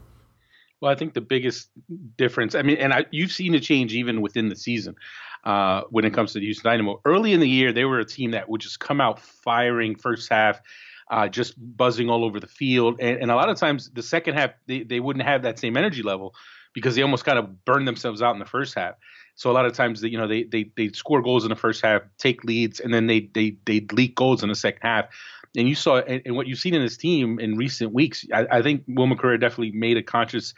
Well, 0.83 0.90
I 0.90 0.97
think 0.97 1.14
the 1.14 1.21
biggest 1.21 1.71
difference, 2.16 2.57
I 2.57 2.62
mean, 2.62 2.77
and 2.79 2.92
I, 2.92 3.07
you've 3.12 3.31
seen 3.31 3.55
a 3.55 3.61
change 3.61 3.95
even 3.95 4.21
within 4.21 4.49
the 4.49 4.57
season 4.57 4.97
uh, 5.45 5.83
when 5.90 6.05
it 6.05 6.12
comes 6.12 6.33
to 6.33 6.40
the 6.40 6.45
Houston 6.45 6.68
Dynamo. 6.68 7.01
Early 7.05 7.33
in 7.33 7.38
the 7.38 7.49
year, 7.49 7.73
they 7.73 7.85
were 7.85 8.01
a 8.01 8.05
team 8.05 8.33
that 8.33 8.49
would 8.49 8.61
just 8.61 8.81
come 8.81 9.01
out 9.01 9.21
firing 9.21 9.95
first 9.95 10.29
half, 10.29 10.61
uh, 11.09 11.29
just 11.29 11.55
buzzing 11.57 12.11
all 12.11 12.25
over 12.25 12.40
the 12.40 12.49
field. 12.49 12.97
And, 12.99 13.18
and, 13.18 13.31
a 13.31 13.37
lot 13.37 13.49
of 13.49 13.57
times, 13.59 13.90
the 13.90 14.03
second 14.03 14.35
half, 14.35 14.51
they, 14.66 14.83
they 14.83 14.99
wouldn't 14.99 15.25
have 15.25 15.42
that 15.42 15.61
same 15.61 15.77
energy 15.77 16.03
level 16.03 16.35
because 16.75 16.97
they 16.97 17.03
almost 17.03 17.25
kind 17.25 17.38
of 17.38 17.64
burned 17.64 17.87
themselves 17.87 18.21
out 18.21 18.35
in 18.35 18.40
the 18.40 18.45
first 18.45 18.75
half. 18.75 18.97
So 19.37 19.53
a 19.53 19.55
lot 19.55 19.66
of 19.66 19.75
times, 19.75 20.03
you 20.03 20.18
know, 20.18 20.27
they 20.27 20.42
they 20.42 20.73
they 20.77 20.88
score 20.88 21.23
goals 21.23 21.45
in 21.45 21.51
the 21.51 21.57
first 21.57 21.83
half, 21.83 22.03
take 22.18 22.42
leads, 22.42 22.81
and 22.81 22.92
then 22.92 23.07
they 23.07 23.31
they 23.33 23.57
they 23.66 23.87
leak 23.92 24.16
goals 24.16 24.42
in 24.42 24.49
the 24.49 24.55
second 24.57 24.83
half 24.83 25.07
and 25.57 25.69
you 25.69 25.75
saw 25.75 25.99
and, 25.99 26.23
and, 26.25 26.37
what 26.37 26.47
you've 26.47 26.59
seen 26.59 26.75
in 26.75 26.83
this 26.83 26.97
team 26.97 27.38
in 27.38 27.57
recent 27.57 27.93
weeks, 27.93 28.25
I, 28.33 28.47
I 28.51 28.62
think 28.62 28.85
Will 28.88 29.09
Cabrera 29.09 29.38
definitely 29.38 29.73
made 29.73 29.97
a 29.97 30.03
conscious 30.03 30.55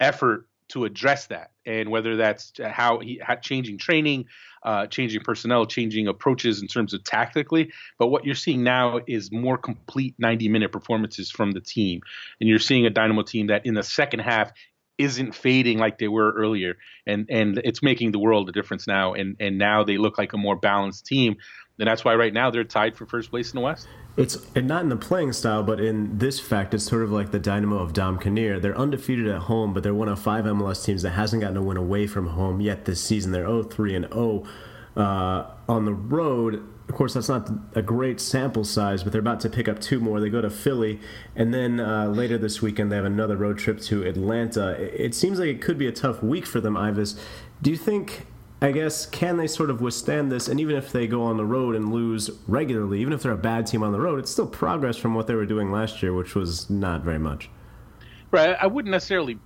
effort 0.00 0.46
to 0.68 0.84
address 0.84 1.26
that, 1.26 1.50
and 1.66 1.90
whether 1.90 2.16
that's 2.16 2.52
how 2.64 2.98
he 2.98 3.20
had 3.24 3.42
changing 3.42 3.78
training, 3.78 4.24
uh, 4.62 4.86
changing 4.86 5.20
personnel, 5.20 5.66
changing 5.66 6.08
approaches 6.08 6.62
in 6.62 6.68
terms 6.68 6.94
of 6.94 7.04
tactically. 7.04 7.72
But 7.98 8.06
what 8.08 8.24
you're 8.24 8.34
seeing 8.34 8.62
now 8.62 9.00
is 9.06 9.30
more 9.30 9.58
complete 9.58 10.14
90 10.18 10.48
minute 10.48 10.72
performances 10.72 11.30
from 11.30 11.52
the 11.52 11.60
team, 11.60 12.00
and 12.40 12.48
you're 12.48 12.58
seeing 12.58 12.86
a 12.86 12.90
Dynamo 12.90 13.22
team 13.22 13.48
that 13.48 13.66
in 13.66 13.74
the 13.74 13.82
second 13.82 14.20
half 14.20 14.52
isn't 14.98 15.34
fading 15.34 15.78
like 15.78 15.98
they 15.98 16.08
were 16.08 16.32
earlier, 16.32 16.76
and 17.06 17.26
and 17.30 17.58
it's 17.64 17.82
making 17.82 18.12
the 18.12 18.18
world 18.18 18.48
a 18.48 18.52
difference 18.52 18.86
now. 18.86 19.14
And 19.14 19.36
and 19.40 19.58
now 19.58 19.84
they 19.84 19.98
look 19.98 20.18
like 20.18 20.32
a 20.32 20.38
more 20.38 20.56
balanced 20.56 21.06
team, 21.06 21.36
and 21.78 21.88
that's 21.88 22.04
why 22.04 22.14
right 22.14 22.32
now 22.32 22.50
they're 22.50 22.64
tied 22.64 22.96
for 22.96 23.06
first 23.06 23.30
place 23.30 23.52
in 23.52 23.56
the 23.56 23.62
West. 23.62 23.88
It's 24.16 24.36
and 24.54 24.68
not 24.68 24.82
in 24.82 24.90
the 24.90 24.96
playing 24.96 25.32
style, 25.32 25.62
but 25.62 25.80
in 25.80 26.18
this 26.18 26.38
fact, 26.38 26.74
it's 26.74 26.84
sort 26.84 27.02
of 27.02 27.10
like 27.10 27.30
the 27.30 27.38
Dynamo 27.38 27.78
of 27.78 27.94
Dom 27.94 28.18
Kinnear. 28.18 28.60
They're 28.60 28.76
undefeated 28.76 29.26
at 29.26 29.42
home, 29.42 29.72
but 29.72 29.82
they're 29.82 29.94
one 29.94 30.08
of 30.08 30.18
five 30.20 30.44
MLS 30.44 30.84
teams 30.84 31.02
that 31.02 31.10
hasn't 31.10 31.40
gotten 31.40 31.56
a 31.56 31.62
win 31.62 31.78
away 31.78 32.06
from 32.06 32.28
home 32.28 32.60
yet 32.60 32.84
this 32.84 33.00
season. 33.00 33.32
They're 33.32 33.46
0-3 33.46 33.96
and 33.96 34.12
0 34.12 34.44
uh, 34.96 35.50
on 35.66 35.86
the 35.86 35.94
road. 35.94 36.68
Of 36.90 36.94
course, 36.94 37.14
that's 37.14 37.30
not 37.30 37.48
a 37.74 37.80
great 37.80 38.20
sample 38.20 38.64
size, 38.64 39.02
but 39.02 39.12
they're 39.12 39.20
about 39.20 39.40
to 39.40 39.48
pick 39.48 39.66
up 39.66 39.80
two 39.80 39.98
more. 39.98 40.20
They 40.20 40.28
go 40.28 40.42
to 40.42 40.50
Philly, 40.50 41.00
and 41.34 41.54
then 41.54 41.80
uh, 41.80 42.08
later 42.08 42.36
this 42.36 42.60
weekend 42.60 42.92
they 42.92 42.96
have 42.96 43.06
another 43.06 43.36
road 43.36 43.56
trip 43.56 43.80
to 43.82 44.02
Atlanta. 44.02 44.72
It 44.72 45.14
seems 45.14 45.38
like 45.38 45.48
it 45.48 45.62
could 45.62 45.78
be 45.78 45.86
a 45.86 45.92
tough 45.92 46.22
week 46.22 46.44
for 46.44 46.60
them, 46.60 46.76
Ives. 46.76 47.18
Do 47.62 47.70
you 47.70 47.78
think 47.78 48.26
I 48.62 48.70
guess, 48.70 49.06
can 49.06 49.38
they 49.38 49.48
sort 49.48 49.70
of 49.70 49.80
withstand 49.80 50.30
this? 50.30 50.46
And 50.46 50.60
even 50.60 50.76
if 50.76 50.92
they 50.92 51.08
go 51.08 51.24
on 51.24 51.36
the 51.36 51.44
road 51.44 51.74
and 51.74 51.92
lose 51.92 52.30
regularly, 52.46 53.00
even 53.00 53.12
if 53.12 53.20
they're 53.20 53.32
a 53.32 53.36
bad 53.36 53.66
team 53.66 53.82
on 53.82 53.90
the 53.90 54.00
road, 54.00 54.20
it's 54.20 54.30
still 54.30 54.46
progress 54.46 54.96
from 54.96 55.14
what 55.14 55.26
they 55.26 55.34
were 55.34 55.46
doing 55.46 55.72
last 55.72 56.00
year, 56.00 56.14
which 56.14 56.36
was 56.36 56.70
not 56.70 57.02
very 57.02 57.18
much. 57.18 57.50
Right. 58.30 58.56
I 58.58 58.68
wouldn't 58.68 58.92
necessarily 58.92 59.40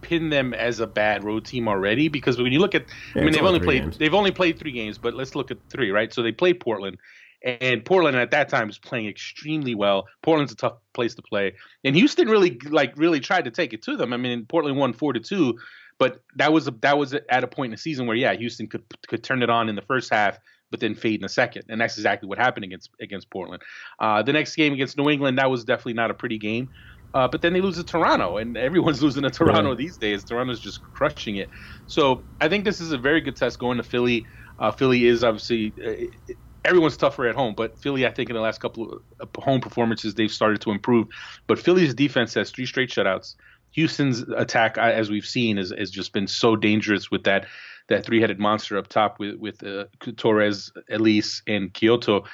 pin 0.00 0.30
them 0.30 0.54
as 0.54 0.80
a 0.80 0.86
bad 0.86 1.22
road 1.22 1.44
team 1.44 1.68
already 1.68 2.08
because 2.08 2.40
when 2.40 2.50
you 2.50 2.60
look 2.60 2.74
at, 2.74 2.86
yeah, 3.14 3.20
I 3.20 3.24
mean, 3.26 3.34
they've 3.34 3.42
only 3.42 3.60
played 3.60 3.82
games. 3.82 3.98
they've 3.98 4.14
only 4.14 4.32
played 4.32 4.58
three 4.58 4.72
games, 4.72 4.96
but 4.96 5.12
let's 5.12 5.34
look 5.34 5.50
at 5.50 5.58
three, 5.68 5.90
right? 5.90 6.10
So 6.12 6.22
they 6.22 6.32
played 6.32 6.58
Portland, 6.58 6.96
and 7.42 7.84
Portland 7.84 8.16
at 8.16 8.30
that 8.30 8.48
time 8.48 8.68
was 8.68 8.78
playing 8.78 9.06
extremely 9.06 9.74
well. 9.74 10.06
Portland's 10.22 10.52
a 10.52 10.56
tough 10.56 10.78
place 10.94 11.14
to 11.16 11.22
play, 11.22 11.54
and 11.84 11.94
Houston 11.94 12.28
really 12.28 12.58
like 12.70 12.96
really 12.96 13.20
tried 13.20 13.44
to 13.44 13.50
take 13.50 13.72
it 13.72 13.82
to 13.82 13.96
them. 13.96 14.12
I 14.12 14.16
mean, 14.16 14.46
Portland 14.46 14.76
won 14.76 14.92
four 14.92 15.12
to 15.12 15.20
two, 15.20 15.58
but 16.02 16.20
that 16.34 16.52
was 16.52 16.66
a, 16.66 16.72
that 16.80 16.98
was 16.98 17.14
at 17.14 17.44
a 17.44 17.46
point 17.46 17.66
in 17.66 17.70
the 17.70 17.76
season 17.76 18.08
where 18.08 18.16
yeah, 18.16 18.34
Houston 18.34 18.66
could 18.66 18.82
could 19.06 19.22
turn 19.22 19.40
it 19.40 19.48
on 19.48 19.68
in 19.68 19.76
the 19.76 19.82
first 19.82 20.12
half, 20.12 20.36
but 20.72 20.80
then 20.80 20.96
fade 20.96 21.14
in 21.14 21.20
the 21.20 21.28
second, 21.28 21.62
and 21.68 21.80
that's 21.80 21.96
exactly 21.96 22.28
what 22.28 22.38
happened 22.38 22.64
against 22.64 22.90
against 23.00 23.30
Portland. 23.30 23.62
Uh, 24.00 24.20
the 24.20 24.32
next 24.32 24.56
game 24.56 24.72
against 24.72 24.98
New 24.98 25.08
England, 25.08 25.38
that 25.38 25.48
was 25.48 25.62
definitely 25.62 25.92
not 25.92 26.10
a 26.10 26.14
pretty 26.14 26.38
game. 26.38 26.70
Uh, 27.14 27.28
but 27.28 27.40
then 27.40 27.52
they 27.52 27.60
lose 27.60 27.76
to 27.76 27.84
Toronto, 27.84 28.38
and 28.38 28.56
everyone's 28.68 29.00
losing 29.00 29.22
to 29.22 29.30
Toronto 29.30 29.70
yeah. 29.70 29.76
these 29.76 29.96
days. 29.96 30.24
Toronto's 30.24 30.58
just 30.58 30.80
crushing 30.82 31.36
it. 31.36 31.50
So 31.86 32.24
I 32.40 32.48
think 32.48 32.64
this 32.64 32.80
is 32.80 32.90
a 32.90 32.98
very 32.98 33.20
good 33.20 33.36
test 33.36 33.60
going 33.60 33.76
to 33.76 33.84
Philly. 33.84 34.26
Uh, 34.58 34.72
Philly 34.72 35.06
is 35.06 35.22
obviously 35.22 35.72
uh, 35.86 36.34
everyone's 36.64 36.96
tougher 36.96 37.28
at 37.28 37.36
home, 37.36 37.54
but 37.56 37.78
Philly, 37.78 38.08
I 38.08 38.10
think, 38.10 38.28
in 38.28 38.34
the 38.34 38.42
last 38.42 38.60
couple 38.60 39.00
of 39.20 39.28
home 39.36 39.60
performances, 39.60 40.16
they've 40.16 40.32
started 40.32 40.62
to 40.62 40.72
improve. 40.72 41.06
But 41.46 41.60
Philly's 41.60 41.94
defense 41.94 42.34
has 42.34 42.50
three 42.50 42.66
straight 42.66 42.90
shutouts. 42.90 43.36
Houston's 43.72 44.20
attack, 44.36 44.78
as 44.78 45.10
we've 45.10 45.26
seen, 45.26 45.56
has, 45.56 45.72
has 45.76 45.90
just 45.90 46.12
been 46.12 46.26
so 46.26 46.56
dangerous 46.56 47.10
with 47.10 47.24
that 47.24 47.46
that 47.88 48.06
three-headed 48.06 48.38
monster 48.38 48.78
up 48.78 48.88
top 48.88 49.18
with 49.18 49.36
with 49.36 49.62
uh, 49.64 49.84
Torres, 50.16 50.72
Elis, 50.88 51.42
and 51.46 51.72
Quioto. 51.72 52.24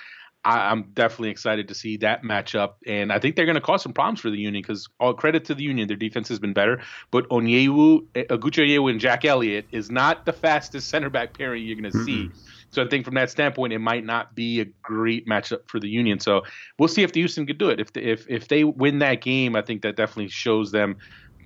I, 0.45 0.71
am 0.71 0.91
definitely 0.95 1.31
excited 1.31 1.69
to 1.69 1.75
see 1.75 1.97
that 1.99 2.23
matchup, 2.23 2.75
and 2.87 3.13
I 3.13 3.19
think 3.19 3.37
they're 3.37 3.45
going 3.45 3.57
to 3.57 3.61
cause 3.61 3.83
some 3.83 3.93
problems 3.93 4.21
for 4.21 4.31
the 4.31 4.39
Union 4.39 4.63
because 4.63 4.89
all 5.01 5.13
credit 5.13 5.45
to 5.47 5.55
the 5.55 5.63
Union, 5.63 5.89
their 5.89 5.97
defense 5.97 6.29
has 6.29 6.39
been 6.39 6.53
better. 6.53 6.81
But 7.11 7.29
Onyewu, 7.29 8.07
Oguchi 8.15 8.67
Onyewu, 8.67 8.91
and 8.91 9.01
Jack 9.01 9.25
Elliott 9.25 9.67
is 9.73 9.91
not 9.91 10.27
the 10.27 10.33
fastest 10.33 10.89
center 10.89 11.11
back 11.11 11.37
pairing 11.37 11.65
you're 11.65 11.79
going 11.79 11.93
to 11.93 12.05
see. 12.05 12.31
So 12.71 12.85
I 12.85 12.89
think 12.89 13.05
from 13.05 13.15
that 13.15 13.31
standpoint, 13.31 13.73
it 13.73 13.79
might 13.79 14.05
not 14.05 14.35
be 14.35 14.61
a 14.61 14.67
great 14.83 15.27
matchup 15.27 15.67
for 15.67 15.81
the 15.81 15.89
Union. 15.89 16.21
So 16.21 16.43
we'll 16.79 16.89
see 16.89 17.03
if 17.03 17.13
the 17.13 17.21
Houston 17.21 17.47
could 17.47 17.59
do 17.59 17.71
it. 17.71 17.81
If 17.81 17.93
the, 17.93 18.09
if 18.09 18.27
if 18.29 18.49
they 18.49 18.65
win 18.65 18.99
that 19.01 19.21
game, 19.21 19.57
I 19.57 19.63
think 19.63 19.83
that 19.83 19.97
definitely 19.97 20.29
shows 20.29 20.71
them. 20.71 20.99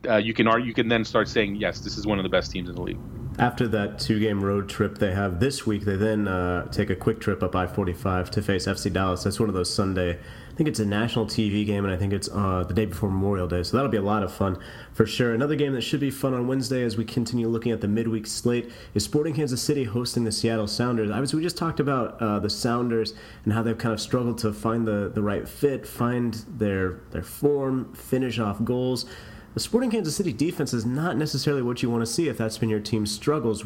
Uh, 0.09 0.17
you 0.17 0.35
can 0.35 0.47
you 0.65 0.75
can 0.75 0.88
then 0.88 1.05
start 1.05 1.29
saying 1.29 1.57
yes, 1.57 1.81
this 1.81 1.97
is 1.97 2.07
one 2.07 2.19
of 2.19 2.23
the 2.23 2.29
best 2.29 2.51
teams 2.51 2.69
in 2.69 2.75
the 2.75 2.83
league. 2.83 2.99
After 3.38 3.67
that 3.69 3.99
two-game 3.99 4.45
road 4.45 4.69
trip 4.69 4.99
they 4.99 5.12
have 5.12 5.41
this 5.41 5.67
week, 5.67 5.85
they 5.85 5.97
then 5.97 6.29
uh, 6.29 6.67
take 6.71 6.91
a 6.91 6.97
quick 6.97 7.19
trip 7.19 7.43
up 7.43 7.57
I-45 7.57 8.29
to 8.31 8.43
face 8.43 8.67
FC 8.67 8.93
Dallas. 8.93 9.25
That's 9.25 9.41
one 9.41 9.49
of 9.49 9.55
those 9.55 9.73
Sunday 9.73 10.19
I 10.53 10.55
think 10.55 10.69
it's 10.69 10.81
a 10.81 10.85
national 10.85 11.27
TV 11.27 11.65
game, 11.65 11.85
and 11.87 11.95
I 11.95 11.97
think 11.97 12.12
it's 12.12 12.29
uh, 12.29 12.65
the 12.69 12.75
day 12.75 12.85
before 12.85 13.09
Memorial 13.09 13.49
Day. 13.49 13.62
So 13.62 13.75
that'll 13.75 13.91
be 13.91 13.97
a 13.97 14.03
lot 14.03 14.23
of 14.23 14.31
fun 14.31 14.59
for 14.93 15.07
sure. 15.07 15.33
Another 15.33 15.57
game 15.57 15.73
that 15.73 15.81
should 15.81 16.01
be 16.01 16.11
fun 16.11 16.35
on 16.35 16.47
Wednesday 16.47 16.83
as 16.83 16.99
we 16.99 17.07
continue 17.07 17.49
looking 17.49 17.73
at 17.73 17.81
the 17.81 17.88
midweek 17.88 18.27
slate 18.27 18.71
is 18.93 19.03
Sporting 19.03 19.33
Kansas 19.33 19.62
City 19.62 19.85
hosting 19.85 20.25
the 20.25 20.33
Seattle 20.33 20.67
Sounders. 20.67 21.11
Obviously, 21.11 21.38
we 21.38 21.43
just 21.43 21.57
talked 21.57 21.81
about 21.81 22.21
uh, 22.21 22.38
the 22.38 22.51
Sounders 22.51 23.15
and 23.45 23.55
how 23.55 23.62
they've 23.62 23.79
kind 23.79 23.95
of 23.95 24.01
struggled 24.01 24.37
to 24.38 24.53
find 24.53 24.87
the, 24.87 25.11
the 25.15 25.23
right 25.23 25.49
fit, 25.49 25.87
find 25.87 26.35
their 26.47 27.01
their 27.12 27.23
form, 27.23 27.95
finish 27.95 28.38
off 28.38 28.62
goals. 28.62 29.07
The 29.55 29.61
Sporting 29.61 29.91
Kansas 29.91 30.17
City 30.17 30.33
defense 30.33 30.73
is 30.73 30.87
not 30.87 31.17
necessarily 31.17 31.62
what 31.62 31.83
you 31.83 31.91
want 31.91 32.01
to 32.01 32.07
see 32.07 32.29
if 32.29 32.38
that's 32.38 32.57
been 32.57 32.71
your 32.71 32.81
team's 32.81 33.11
struggles. 33.11 33.65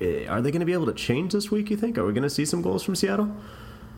Eh, 0.00 0.26
are 0.26 0.40
they 0.40 0.52
going 0.52 0.60
to 0.60 0.66
be 0.66 0.72
able 0.72 0.86
to 0.86 0.94
change 0.94 1.32
this 1.32 1.50
week, 1.50 1.68
you 1.68 1.76
think? 1.76 1.98
Are 1.98 2.06
we 2.06 2.12
going 2.12 2.22
to 2.22 2.30
see 2.30 2.44
some 2.44 2.62
goals 2.62 2.84
from 2.84 2.94
Seattle? 2.94 3.34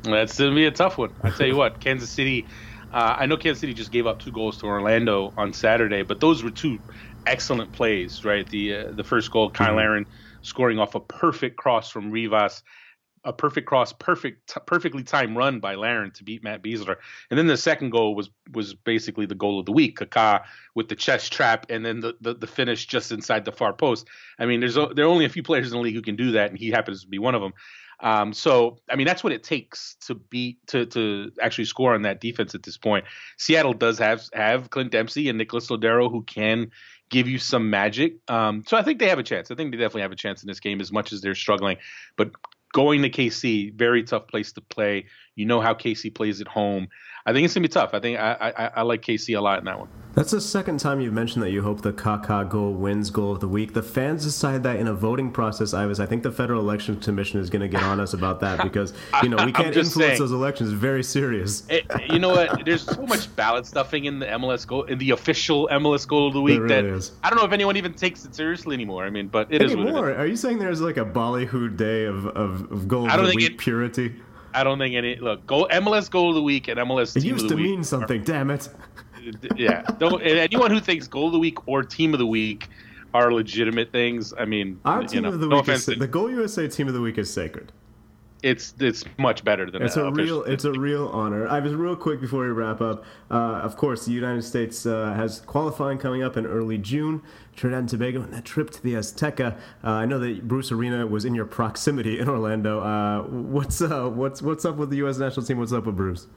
That's 0.02 0.38
gonna 0.38 0.54
be 0.54 0.66
a 0.66 0.70
tough 0.70 0.98
one. 0.98 1.12
I 1.22 1.30
tell 1.30 1.46
you 1.46 1.56
what, 1.56 1.80
Kansas 1.80 2.10
City. 2.10 2.46
Uh, 2.92 3.16
I 3.18 3.26
know 3.26 3.36
Kansas 3.36 3.60
City 3.60 3.74
just 3.74 3.92
gave 3.92 4.06
up 4.06 4.18
two 4.18 4.32
goals 4.32 4.56
to 4.58 4.66
Orlando 4.66 5.32
on 5.36 5.52
Saturday, 5.52 6.02
but 6.02 6.20
those 6.20 6.42
were 6.42 6.50
two 6.50 6.78
excellent 7.26 7.72
plays, 7.72 8.24
right? 8.24 8.48
The 8.48 8.74
uh, 8.74 8.92
the 8.92 9.04
first 9.04 9.30
goal, 9.30 9.52
Cyle 9.54 9.68
mm-hmm. 9.68 9.76
Larin 9.76 10.06
scoring 10.42 10.78
off 10.78 10.94
a 10.94 11.00
perfect 11.00 11.56
cross 11.56 11.90
from 11.90 12.10
Rivas, 12.10 12.62
a 13.24 13.32
perfect 13.32 13.66
cross, 13.66 13.92
perfect, 13.92 14.54
t- 14.54 14.60
perfectly 14.66 15.02
timed 15.02 15.36
run 15.36 15.60
by 15.60 15.74
Larin 15.74 16.10
to 16.12 16.24
beat 16.24 16.42
Matt 16.42 16.62
Besler, 16.62 16.96
and 17.30 17.38
then 17.38 17.46
the 17.46 17.56
second 17.56 17.90
goal 17.90 18.14
was 18.14 18.30
was 18.52 18.74
basically 18.74 19.26
the 19.26 19.34
goal 19.34 19.58
of 19.58 19.66
the 19.66 19.72
week, 19.72 19.98
Kaká 19.98 20.44
with 20.74 20.88
the 20.88 20.96
chest 20.96 21.32
trap, 21.32 21.66
and 21.68 21.84
then 21.84 22.00
the, 22.00 22.14
the, 22.20 22.34
the 22.34 22.46
finish 22.46 22.86
just 22.86 23.12
inside 23.12 23.44
the 23.44 23.52
far 23.52 23.72
post. 23.72 24.06
I 24.38 24.46
mean, 24.46 24.60
there's 24.60 24.76
a, 24.76 24.90
there 24.94 25.04
are 25.04 25.08
only 25.08 25.24
a 25.24 25.30
few 25.30 25.42
players 25.42 25.66
in 25.66 25.72
the 25.72 25.82
league 25.82 25.94
who 25.94 26.02
can 26.02 26.16
do 26.16 26.32
that, 26.32 26.50
and 26.50 26.58
he 26.58 26.70
happens 26.70 27.02
to 27.02 27.08
be 27.08 27.18
one 27.18 27.34
of 27.34 27.42
them. 27.42 27.52
Um, 28.00 28.32
so 28.32 28.78
I 28.88 28.96
mean 28.96 29.06
that's 29.06 29.24
what 29.24 29.32
it 29.32 29.42
takes 29.42 29.96
to 30.06 30.14
beat 30.14 30.64
to 30.68 30.86
to 30.86 31.32
actually 31.40 31.64
score 31.64 31.94
on 31.94 32.02
that 32.02 32.20
defense 32.20 32.54
at 32.54 32.62
this 32.62 32.76
point. 32.76 33.04
Seattle 33.38 33.72
does 33.72 33.98
have 33.98 34.22
have 34.32 34.70
Clint 34.70 34.92
Dempsey 34.92 35.28
and 35.28 35.36
Nicholas 35.36 35.68
Lodeiro 35.68 36.10
who 36.10 36.22
can 36.22 36.70
give 37.10 37.28
you 37.28 37.38
some 37.38 37.70
magic. 37.70 38.16
Um, 38.28 38.64
so 38.66 38.76
I 38.76 38.82
think 38.82 38.98
they 38.98 39.08
have 39.08 39.18
a 39.18 39.22
chance. 39.22 39.50
I 39.50 39.54
think 39.54 39.72
they 39.72 39.78
definitely 39.78 40.02
have 40.02 40.12
a 40.12 40.16
chance 40.16 40.42
in 40.42 40.46
this 40.46 40.60
game 40.60 40.80
as 40.80 40.92
much 40.92 41.12
as 41.12 41.20
they're 41.20 41.34
struggling. 41.34 41.78
But 42.16 42.32
going 42.72 43.02
to 43.02 43.10
KC, 43.10 43.74
very 43.74 44.02
tough 44.02 44.28
place 44.28 44.52
to 44.52 44.60
play. 44.60 45.06
You 45.38 45.46
know 45.46 45.60
how 45.60 45.72
KC 45.72 46.12
plays 46.12 46.40
at 46.40 46.48
home. 46.48 46.88
I 47.24 47.32
think 47.32 47.44
it's 47.44 47.54
gonna 47.54 47.62
be 47.62 47.68
tough. 47.68 47.90
I 47.92 48.00
think 48.00 48.18
I, 48.18 48.52
I, 48.56 48.70
I 48.76 48.82
like 48.82 49.02
KC 49.02 49.36
a 49.36 49.40
lot 49.40 49.58
in 49.58 49.64
that 49.66 49.78
one. 49.78 49.88
That's 50.14 50.32
the 50.32 50.40
second 50.40 50.80
time 50.80 51.00
you've 51.00 51.12
mentioned 51.12 51.44
that 51.44 51.52
you 51.52 51.62
hope 51.62 51.82
the 51.82 51.92
Kaká 51.92 52.48
goal 52.48 52.72
wins 52.72 53.08
goal 53.08 53.30
of 53.30 53.38
the 53.38 53.46
week. 53.46 53.72
The 53.72 53.84
fans 53.84 54.24
decide 54.24 54.64
that 54.64 54.80
in 54.80 54.88
a 54.88 54.92
voting 54.92 55.30
process. 55.30 55.74
I 55.74 55.86
was. 55.86 56.00
I 56.00 56.06
think 56.06 56.24
the 56.24 56.32
Federal 56.32 56.60
Election 56.60 56.98
Commission 56.98 57.38
is 57.38 57.50
going 57.50 57.60
to 57.60 57.68
get 57.68 57.84
on 57.84 58.00
us 58.00 58.14
about 58.14 58.40
that 58.40 58.62
because 58.64 58.92
you 59.22 59.28
know 59.28 59.44
we 59.44 59.52
can't 59.52 59.68
influence 59.68 59.94
saying, 59.94 60.18
those 60.18 60.32
elections. 60.32 60.72
Very 60.72 61.04
serious. 61.04 61.62
It, 61.68 61.84
you 62.08 62.18
know 62.18 62.30
what? 62.30 62.64
There's 62.64 62.82
so 62.82 63.06
much 63.06 63.34
ballot 63.36 63.64
stuffing 63.64 64.06
in 64.06 64.18
the 64.18 64.26
MLS 64.26 64.66
goal 64.66 64.82
in 64.84 64.98
the 64.98 65.10
official 65.10 65.68
MLS 65.70 66.08
goal 66.08 66.26
of 66.26 66.34
the 66.34 66.42
week 66.42 66.58
really 66.58 66.74
that 66.74 66.84
is. 66.84 67.12
I 67.22 67.30
don't 67.30 67.38
know 67.38 67.44
if 67.44 67.52
anyone 67.52 67.76
even 67.76 67.94
takes 67.94 68.24
it 68.24 68.34
seriously 68.34 68.74
anymore. 68.74 69.04
I 69.04 69.10
mean, 69.10 69.28
but 69.28 69.52
it 69.52 69.62
anymore? 69.62 70.10
is 70.10 70.16
Are 70.16 70.26
you 70.26 70.36
saying 70.36 70.58
there's 70.58 70.80
like 70.80 70.96
a 70.96 71.04
ballyhoo 71.04 71.68
day 71.68 72.06
of 72.06 72.26
of, 72.26 72.72
of 72.72 72.88
goal 72.88 73.08
of 73.08 73.24
the 73.24 73.36
week 73.36 73.52
it, 73.52 73.58
purity? 73.58 74.16
I 74.54 74.64
don't 74.64 74.78
think 74.78 74.94
any 74.94 75.16
look 75.16 75.46
go 75.46 75.66
MLS 75.66 76.10
goal 76.10 76.30
of 76.30 76.34
the 76.34 76.42
week 76.42 76.68
and 76.68 76.78
MLS. 76.80 77.14
Team. 77.14 77.22
It 77.22 77.26
used 77.26 77.48
to 77.48 77.56
mean 77.56 77.84
something. 77.84 78.20
Are, 78.22 78.24
damn 78.24 78.50
it. 78.50 78.68
Yeah, 79.56 79.82
don't 79.98 80.22
anyone 80.22 80.70
who 80.70 80.80
thinks 80.80 81.06
goal 81.06 81.26
of 81.26 81.32
the 81.32 81.38
week 81.38 81.68
or 81.68 81.82
team 81.82 82.14
of 82.14 82.18
the 82.18 82.26
week 82.26 82.68
are 83.12 83.32
legitimate 83.32 83.92
things. 83.92 84.32
I 84.38 84.46
mean, 84.46 84.80
our 84.86 85.04
team 85.04 85.24
know, 85.24 85.30
of 85.30 85.40
the 85.40 85.48
no 85.48 85.56
week 85.56 85.68
is 85.68 85.84
the 85.84 86.06
Goal 86.06 86.30
USA 86.30 86.66
team 86.66 86.88
of 86.88 86.94
the 86.94 87.00
week 87.00 87.18
is 87.18 87.30
sacred 87.30 87.72
it's 88.42 88.74
it's 88.78 89.04
much 89.18 89.44
better 89.44 89.70
than 89.70 89.80
that. 89.80 89.86
it's 89.86 89.96
a 89.96 90.10
real 90.10 90.42
it's 90.44 90.64
a 90.64 90.72
real 90.72 91.08
honor. 91.08 91.48
I 91.48 91.58
was 91.60 91.74
real 91.74 91.96
quick 91.96 92.20
before 92.20 92.44
we 92.44 92.50
wrap 92.50 92.80
up. 92.80 93.04
Uh, 93.30 93.34
of 93.34 93.76
course, 93.76 94.06
the 94.06 94.12
United 94.12 94.42
States 94.42 94.86
uh, 94.86 95.12
has 95.14 95.40
qualifying 95.40 95.98
coming 95.98 96.22
up 96.22 96.36
in 96.36 96.46
early 96.46 96.78
June. 96.78 97.22
Trinidad 97.56 97.80
and 97.80 97.88
Tobago 97.88 98.22
and 98.22 98.32
that 98.32 98.44
trip 98.44 98.70
to 98.70 98.82
the 98.82 98.94
Azteca. 98.94 99.56
Uh, 99.82 99.90
I 99.90 100.06
know 100.06 100.20
that 100.20 100.46
Bruce 100.46 100.70
Arena 100.70 101.04
was 101.06 101.24
in 101.24 101.34
your 101.34 101.46
proximity 101.46 102.20
in 102.20 102.28
Orlando. 102.28 102.80
Uh, 102.80 103.22
what's 103.22 103.82
uh, 103.82 104.08
what's 104.08 104.40
what's 104.40 104.64
up 104.64 104.76
with 104.76 104.90
the 104.90 104.98
U.S. 104.98 105.18
national 105.18 105.44
team? 105.44 105.58
What's 105.58 105.72
up 105.72 105.86
with 105.86 105.96
Bruce? 105.96 106.28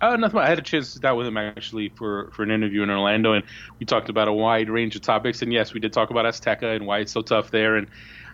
Uh, 0.00 0.16
nothing. 0.16 0.40
I 0.40 0.48
had 0.48 0.58
a 0.58 0.62
chance 0.62 0.86
to 0.86 0.92
sit 0.92 1.02
down 1.02 1.18
with 1.18 1.26
him 1.26 1.36
actually 1.36 1.90
for, 1.90 2.30
for 2.32 2.42
an 2.42 2.50
interview 2.50 2.82
in 2.82 2.88
Orlando, 2.88 3.34
and 3.34 3.44
we 3.78 3.84
talked 3.84 4.08
about 4.08 4.28
a 4.28 4.32
wide 4.32 4.70
range 4.70 4.96
of 4.96 5.02
topics. 5.02 5.42
And 5.42 5.52
yes, 5.52 5.74
we 5.74 5.80
did 5.80 5.92
talk 5.92 6.08
about 6.08 6.24
Azteca 6.24 6.74
and 6.74 6.86
why 6.86 7.00
it's 7.00 7.12
so 7.12 7.20
tough 7.20 7.50
there. 7.50 7.76
And 7.76 7.86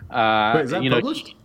uh, 0.09 0.53
Wait, 0.55 0.63
is 0.63 0.71
that 0.71 0.83
you 0.83 0.89
published? 0.91 1.35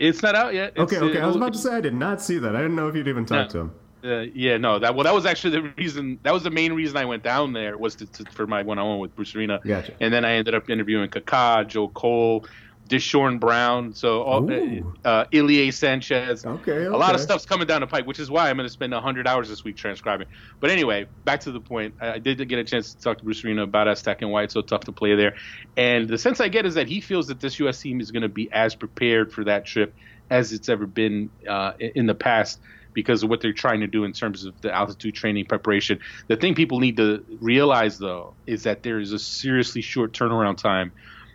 It's 0.00 0.22
not 0.22 0.34
out 0.34 0.54
yet. 0.54 0.72
It's, 0.74 0.80
okay, 0.80 0.98
okay. 0.98 1.20
Uh, 1.20 1.24
I 1.24 1.26
was 1.26 1.36
about 1.36 1.52
to 1.52 1.58
say 1.58 1.74
I 1.74 1.80
did 1.80 1.94
not 1.94 2.20
see 2.20 2.38
that. 2.38 2.56
I 2.56 2.62
didn't 2.62 2.74
know 2.74 2.88
if 2.88 2.96
you'd 2.96 3.06
even 3.06 3.26
talked 3.26 3.54
no. 3.54 3.60
to 3.60 3.66
him. 3.66 3.74
Uh, 4.02 4.32
yeah, 4.34 4.56
no. 4.56 4.78
That 4.78 4.94
well, 4.94 5.04
that 5.04 5.14
was 5.14 5.26
actually 5.26 5.50
the 5.50 5.72
reason. 5.76 6.18
That 6.22 6.32
was 6.32 6.42
the 6.42 6.50
main 6.50 6.72
reason 6.72 6.96
I 6.96 7.04
went 7.04 7.22
down 7.22 7.52
there 7.52 7.76
was 7.76 7.94
to, 7.96 8.06
to 8.06 8.24
for 8.32 8.46
my 8.46 8.62
one-on-one 8.62 8.98
with 8.98 9.14
Bruce 9.14 9.34
Arena. 9.34 9.60
Gotcha. 9.62 9.92
And 10.00 10.12
then 10.12 10.24
I 10.24 10.32
ended 10.32 10.54
up 10.54 10.70
interviewing 10.70 11.10
Kaká, 11.10 11.68
Joe 11.68 11.88
Cole, 11.88 12.46
Dishorn 12.90 13.38
Brown, 13.38 13.94
so 13.94 14.22
all, 14.22 14.52
uh, 14.52 15.08
uh, 15.08 15.24
Ilie 15.32 15.70
Sanchez. 15.70 16.44
Okay, 16.44 16.72
okay, 16.72 16.84
A 16.86 16.96
lot 16.96 17.14
of 17.14 17.20
stuff's 17.20 17.46
coming 17.46 17.68
down 17.68 17.82
the 17.82 17.86
pipe, 17.86 18.04
which 18.04 18.18
is 18.18 18.32
why 18.32 18.50
I'm 18.50 18.56
going 18.56 18.66
to 18.66 18.72
spend 18.72 18.92
100 18.92 19.28
hours 19.28 19.48
this 19.48 19.62
week 19.62 19.76
transcribing. 19.76 20.26
But 20.58 20.70
anyway, 20.70 21.06
back 21.24 21.40
to 21.42 21.52
the 21.52 21.60
point. 21.60 21.94
I, 22.00 22.14
I 22.14 22.18
did 22.18 22.46
get 22.48 22.58
a 22.58 22.64
chance 22.64 22.92
to 22.92 23.00
talk 23.00 23.18
to 23.18 23.24
Bruce 23.24 23.44
Arena 23.44 23.62
about 23.62 23.86
Aztec 23.86 24.22
and 24.22 24.32
why 24.32 24.42
it's 24.42 24.54
so 24.54 24.60
tough 24.60 24.82
to 24.82 24.92
play 24.92 25.14
there. 25.14 25.36
And 25.76 26.08
the 26.08 26.18
sense 26.18 26.40
I 26.40 26.48
get 26.48 26.66
is 26.66 26.74
that 26.74 26.88
he 26.88 27.00
feels 27.00 27.28
that 27.28 27.38
this 27.38 27.60
U.S. 27.60 27.80
team 27.80 28.00
is 28.00 28.10
going 28.10 28.22
to 28.22 28.28
be 28.28 28.50
as 28.50 28.74
prepared 28.74 29.32
for 29.32 29.44
that 29.44 29.64
trip 29.64 29.94
as 30.28 30.52
it's 30.52 30.68
ever 30.68 30.86
been 30.86 31.30
uh, 31.48 31.74
in 31.78 32.06
the 32.06 32.14
past 32.16 32.58
because 32.92 33.22
of 33.22 33.30
what 33.30 33.40
they're 33.40 33.52
trying 33.52 33.80
to 33.80 33.86
do 33.86 34.02
in 34.02 34.12
terms 34.12 34.44
of 34.44 34.60
the 34.62 34.74
altitude 34.74 35.14
training 35.14 35.46
preparation. 35.46 36.00
The 36.26 36.36
thing 36.36 36.56
people 36.56 36.80
need 36.80 36.96
to 36.96 37.24
realize, 37.40 37.98
though, 37.98 38.34
is 38.48 38.64
that 38.64 38.82
there 38.82 38.98
is 38.98 39.12
a 39.12 39.18
seriously 39.20 39.80
short 39.80 40.12
turnaround 40.12 40.56
time 40.56 40.90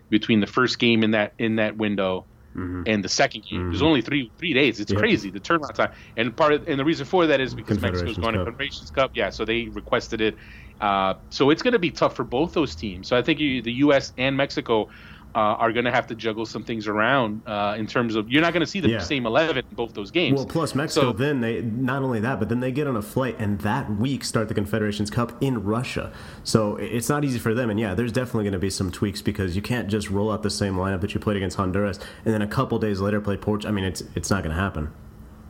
between 0.10 0.40
the 0.40 0.48
first 0.48 0.80
game 0.80 1.04
in 1.04 1.12
that 1.12 1.34
in 1.38 1.58
that 1.58 1.78
window 1.78 2.26
mm-hmm. 2.56 2.84
and 2.86 3.04
the 3.04 3.10
second 3.10 3.46
game. 3.46 3.60
Mm-hmm. 3.60 3.70
There's 3.72 3.82
only 3.82 4.02
three 4.02 4.32
three 4.38 4.54
days. 4.54 4.80
It's 4.80 4.94
crazy 4.94 5.30
the 5.30 5.40
turnaround 5.40 5.74
time. 5.74 5.92
And 6.18 6.36
part 6.36 6.54
of, 6.54 6.68
and 6.68 6.80
the 6.80 6.86
reason 6.86 7.06
for 7.06 7.28
that 7.28 7.42
is 7.42 7.54
because 7.54 7.80
Mexico's 7.82 8.18
going 8.18 8.36
Cup. 8.36 8.46
to 8.46 8.52
Confederations 8.52 8.92
Cup. 8.92 9.12
Yeah, 9.14 9.30
so 9.30 9.46
they 9.46 9.66
requested 9.66 10.22
it. 10.22 10.38
Uh, 10.80 11.16
so 11.30 11.50
it's 11.50 11.62
going 11.62 11.74
to 11.74 11.80
be 11.80 11.92
tough 11.92 12.16
for 12.16 12.24
both 12.24 12.54
those 12.54 12.76
teams. 12.76 13.08
So 13.08 13.16
I 13.16 13.22
think 13.22 13.40
you, 13.40 13.62
the 13.62 13.72
U.S. 13.74 14.12
and 14.18 14.36
Mexico 14.36 14.90
uh, 15.36 15.58
are 15.60 15.74
going 15.74 15.84
to 15.84 15.92
have 15.92 16.08
to 16.08 16.16
juggle 16.16 16.46
some 16.46 16.64
things 16.64 16.88
around 16.88 17.42
uh, 17.46 17.76
in 17.78 17.86
terms 17.86 18.16
of 18.16 18.32
you're 18.32 18.42
not 18.42 18.54
going 18.54 18.62
to 18.62 18.68
see 18.68 18.80
the 18.80 18.90
yeah. 18.90 19.00
same 19.00 19.26
11 19.26 19.58
in 19.58 19.76
both 19.76 19.94
those 19.94 20.10
games. 20.10 20.38
Well, 20.38 20.46
plus 20.46 20.74
Mexico, 20.74 21.12
so, 21.12 21.14
then 21.14 21.42
they 21.42 21.62
not 21.62 22.02
only 22.02 22.22
that, 22.22 22.40
but 22.40 22.48
then 22.48 22.62
they 22.62 22.72
get 22.72 22.88
on 22.88 22.96
a 22.96 23.02
flight 23.02 23.36
and 23.38 23.60
that 23.60 23.90
week 23.98 24.24
start 24.24 24.48
the 24.48 24.54
Confederations 24.54 25.10
Cup 25.12 25.34
in 25.44 25.62
Russia. 25.62 26.14
So 26.46 26.78
it's 26.78 27.10
not 27.10 27.26
easy 27.26 27.38
for 27.38 27.54
them. 27.54 27.70
And 27.70 27.78
yeah, 27.78 27.94
there's 27.94 28.14
definitely 28.14 28.46
going 28.46 28.54
to 28.54 28.60
be 28.60 28.70
some 28.70 28.92
tweaks 28.92 29.22
because 29.22 29.58
you 29.58 29.62
can't 29.62 29.90
just 29.90 30.10
roll 30.10 30.32
out 30.32 30.42
the 30.42 30.50
same 30.50 30.76
lineup 30.76 31.02
that 31.02 31.14
you 31.14 31.20
played 31.20 31.36
against 31.36 31.58
Honduras 31.58 32.00
and 32.24 32.34
then 32.34 32.42
a 32.42 32.48
couple 32.48 32.80
days 32.80 33.02
later 33.02 33.20
play 33.20 33.36
Portugal. 33.36 33.74
I 33.74 33.76
mean, 33.76 33.86
it's 33.86 34.04
it's 34.16 34.30
not 34.30 34.42
going 34.42 34.56
to 34.56 34.62
happen. 34.62 34.90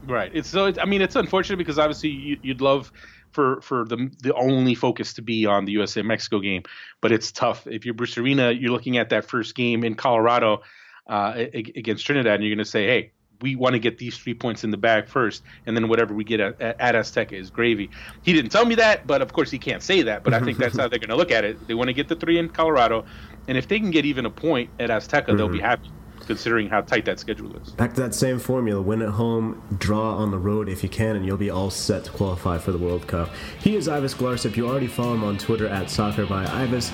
Right. 0.08 0.32
It's 0.34 0.50
so. 0.50 0.74
I 0.82 0.86
mean, 0.86 1.02
it's 1.02 1.16
unfortunate 1.16 1.58
because 1.58 1.78
obviously 1.78 2.10
you, 2.10 2.38
would 2.46 2.62
love 2.62 2.92
for 3.36 3.62
for 3.62 3.86
the 3.86 4.10
the 4.24 4.34
only 4.34 4.74
focus 4.74 5.14
to 5.14 5.22
be 5.22 5.46
on 5.46 5.66
the 5.66 5.74
USA 5.74 6.02
Mexico 6.02 6.40
game, 6.40 6.64
but 7.02 7.12
it's 7.12 7.32
tough. 7.32 7.68
If 7.68 7.86
you're 7.86 7.94
Bruce 7.94 8.18
Arena, 8.18 8.52
you're 8.52 8.72
looking 8.72 8.98
at 8.98 9.10
that 9.10 9.26
first 9.26 9.54
game 9.54 9.84
in 9.84 9.96
Colorado 9.96 10.64
uh, 11.08 11.34
against 11.54 12.06
Trinidad, 12.06 12.36
and 12.36 12.44
you're 12.44 12.56
going 12.56 12.64
to 12.64 12.72
say, 12.72 12.88
hey, 12.88 13.12
we 13.42 13.56
want 13.58 13.74
to 13.74 13.80
get 13.80 13.98
these 13.98 14.18
three 14.18 14.34
points 14.34 14.64
in 14.64 14.72
the 14.72 14.78
bag 14.78 15.10
first, 15.10 15.44
and 15.66 15.76
then 15.76 15.90
whatever 15.90 16.14
we 16.14 16.24
get 16.24 16.40
at, 16.40 16.60
at 16.62 16.96
Azteca 16.96 17.34
is 17.34 17.50
gravy. 17.50 17.90
He 18.24 18.32
didn't 18.32 18.52
tell 18.52 18.66
me 18.66 18.76
that, 18.76 19.06
but 19.06 19.22
of 19.22 19.34
course 19.34 19.52
he 19.52 19.60
can't 19.60 19.84
say 19.84 20.02
that. 20.04 20.24
But 20.24 20.34
I 20.34 20.40
think 20.40 20.58
that's 20.58 20.78
how 20.78 20.88
they're 20.90 21.00
going 21.00 21.10
to 21.10 21.18
look 21.18 21.32
at 21.32 21.44
it. 21.44 21.68
They 21.68 21.74
want 21.74 21.90
to 21.90 21.94
get 21.94 22.08
the 22.08 22.16
three 22.16 22.40
in 22.40 22.50
Colorado, 22.50 23.06
and 23.50 23.58
if 23.58 23.68
they 23.68 23.80
can 23.80 23.92
get 23.92 24.06
even 24.06 24.26
a 24.26 24.32
point 24.32 24.70
at 24.80 24.90
Azteca, 24.90 25.26
mm-hmm. 25.26 25.38
they'll 25.38 25.50
be 25.50 25.58
mm-hmm. 25.58 25.66
happy 25.66 25.92
considering 26.26 26.70
how 26.70 26.82
tight 26.82 27.06
that 27.06 27.20
schedule 27.20 27.56
is. 27.58 27.72
Back 27.72 27.94
to 27.96 28.02
that 28.02 28.14
same 28.14 28.40
formula 28.40 28.82
win 28.82 29.02
at 29.02 29.10
home, 29.10 29.62
draw 29.78 30.16
on 30.16 30.32
the 30.32 30.40
road 30.40 30.70
if 30.70 30.84
you 30.84 30.90
can, 30.90 31.16
and 31.16 31.26
you'll 31.26 31.38
be 31.38 31.50
all 31.50 31.70
set 31.70 32.06
to 32.06 32.12
qualify 32.12 32.58
for 32.58 32.72
the 32.72 32.78
World 32.78 33.08
Cup. 33.08 33.30
He 33.60 33.76
is 33.76 33.88
Ives 33.88 34.14
Galarcep. 34.14 34.56
You 34.56 34.68
already 34.68 34.88
follow 34.88 35.14
him 35.14 35.24
on 35.24 35.38
Twitter 35.38 35.68
at 35.68 35.90
soccer 35.90 36.26
by 36.26 36.46
Ives. 36.46 36.92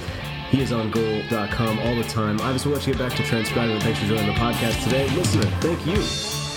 He 0.50 0.62
is 0.62 0.74
on 0.74 0.92
goal.com 0.92 1.80
all 1.80 1.96
the 1.96 2.04
time. 2.04 2.40
Ives, 2.42 2.66
we'll 2.66 2.76
let 2.76 2.86
you 2.86 2.94
get 2.94 3.00
back 3.00 3.18
to 3.18 3.24
transcribing. 3.24 3.80
Thanks 3.80 4.00
for 4.00 4.06
joining 4.06 4.28
the 4.28 4.34
podcast 4.34 4.84
today. 4.84 5.08
Listener, 5.16 5.50
thank 5.62 5.86
you 5.88 5.96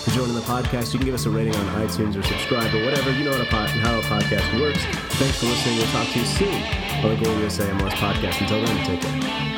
for 0.04 0.10
joining 0.10 0.34
the 0.34 0.40
podcast. 0.40 0.92
You 0.92 0.98
can 0.98 1.06
give 1.06 1.14
us 1.14 1.26
a 1.26 1.30
rating 1.30 1.54
on 1.54 1.66
iTunes 1.86 2.16
or 2.16 2.22
subscribe 2.22 2.74
or 2.74 2.84
whatever. 2.84 3.12
You 3.12 3.24
know 3.24 3.44
how, 3.44 3.66
how 3.66 3.98
a 3.98 4.02
podcast 4.02 4.60
works. 4.60 4.84
Thanks 5.16 5.38
for 5.38 5.46
listening. 5.46 5.78
We'll 5.78 5.86
talk 5.86 6.08
to 6.08 6.18
you 6.18 6.26
soon 6.26 6.62
on 7.04 7.16
the 7.16 7.24
Goal 7.24 7.38
USA 7.38 7.64
MLS 7.70 7.92
podcast. 7.92 8.40
Until 8.40 8.64
then, 8.64 8.84
take 8.84 9.00
care. 9.00 9.53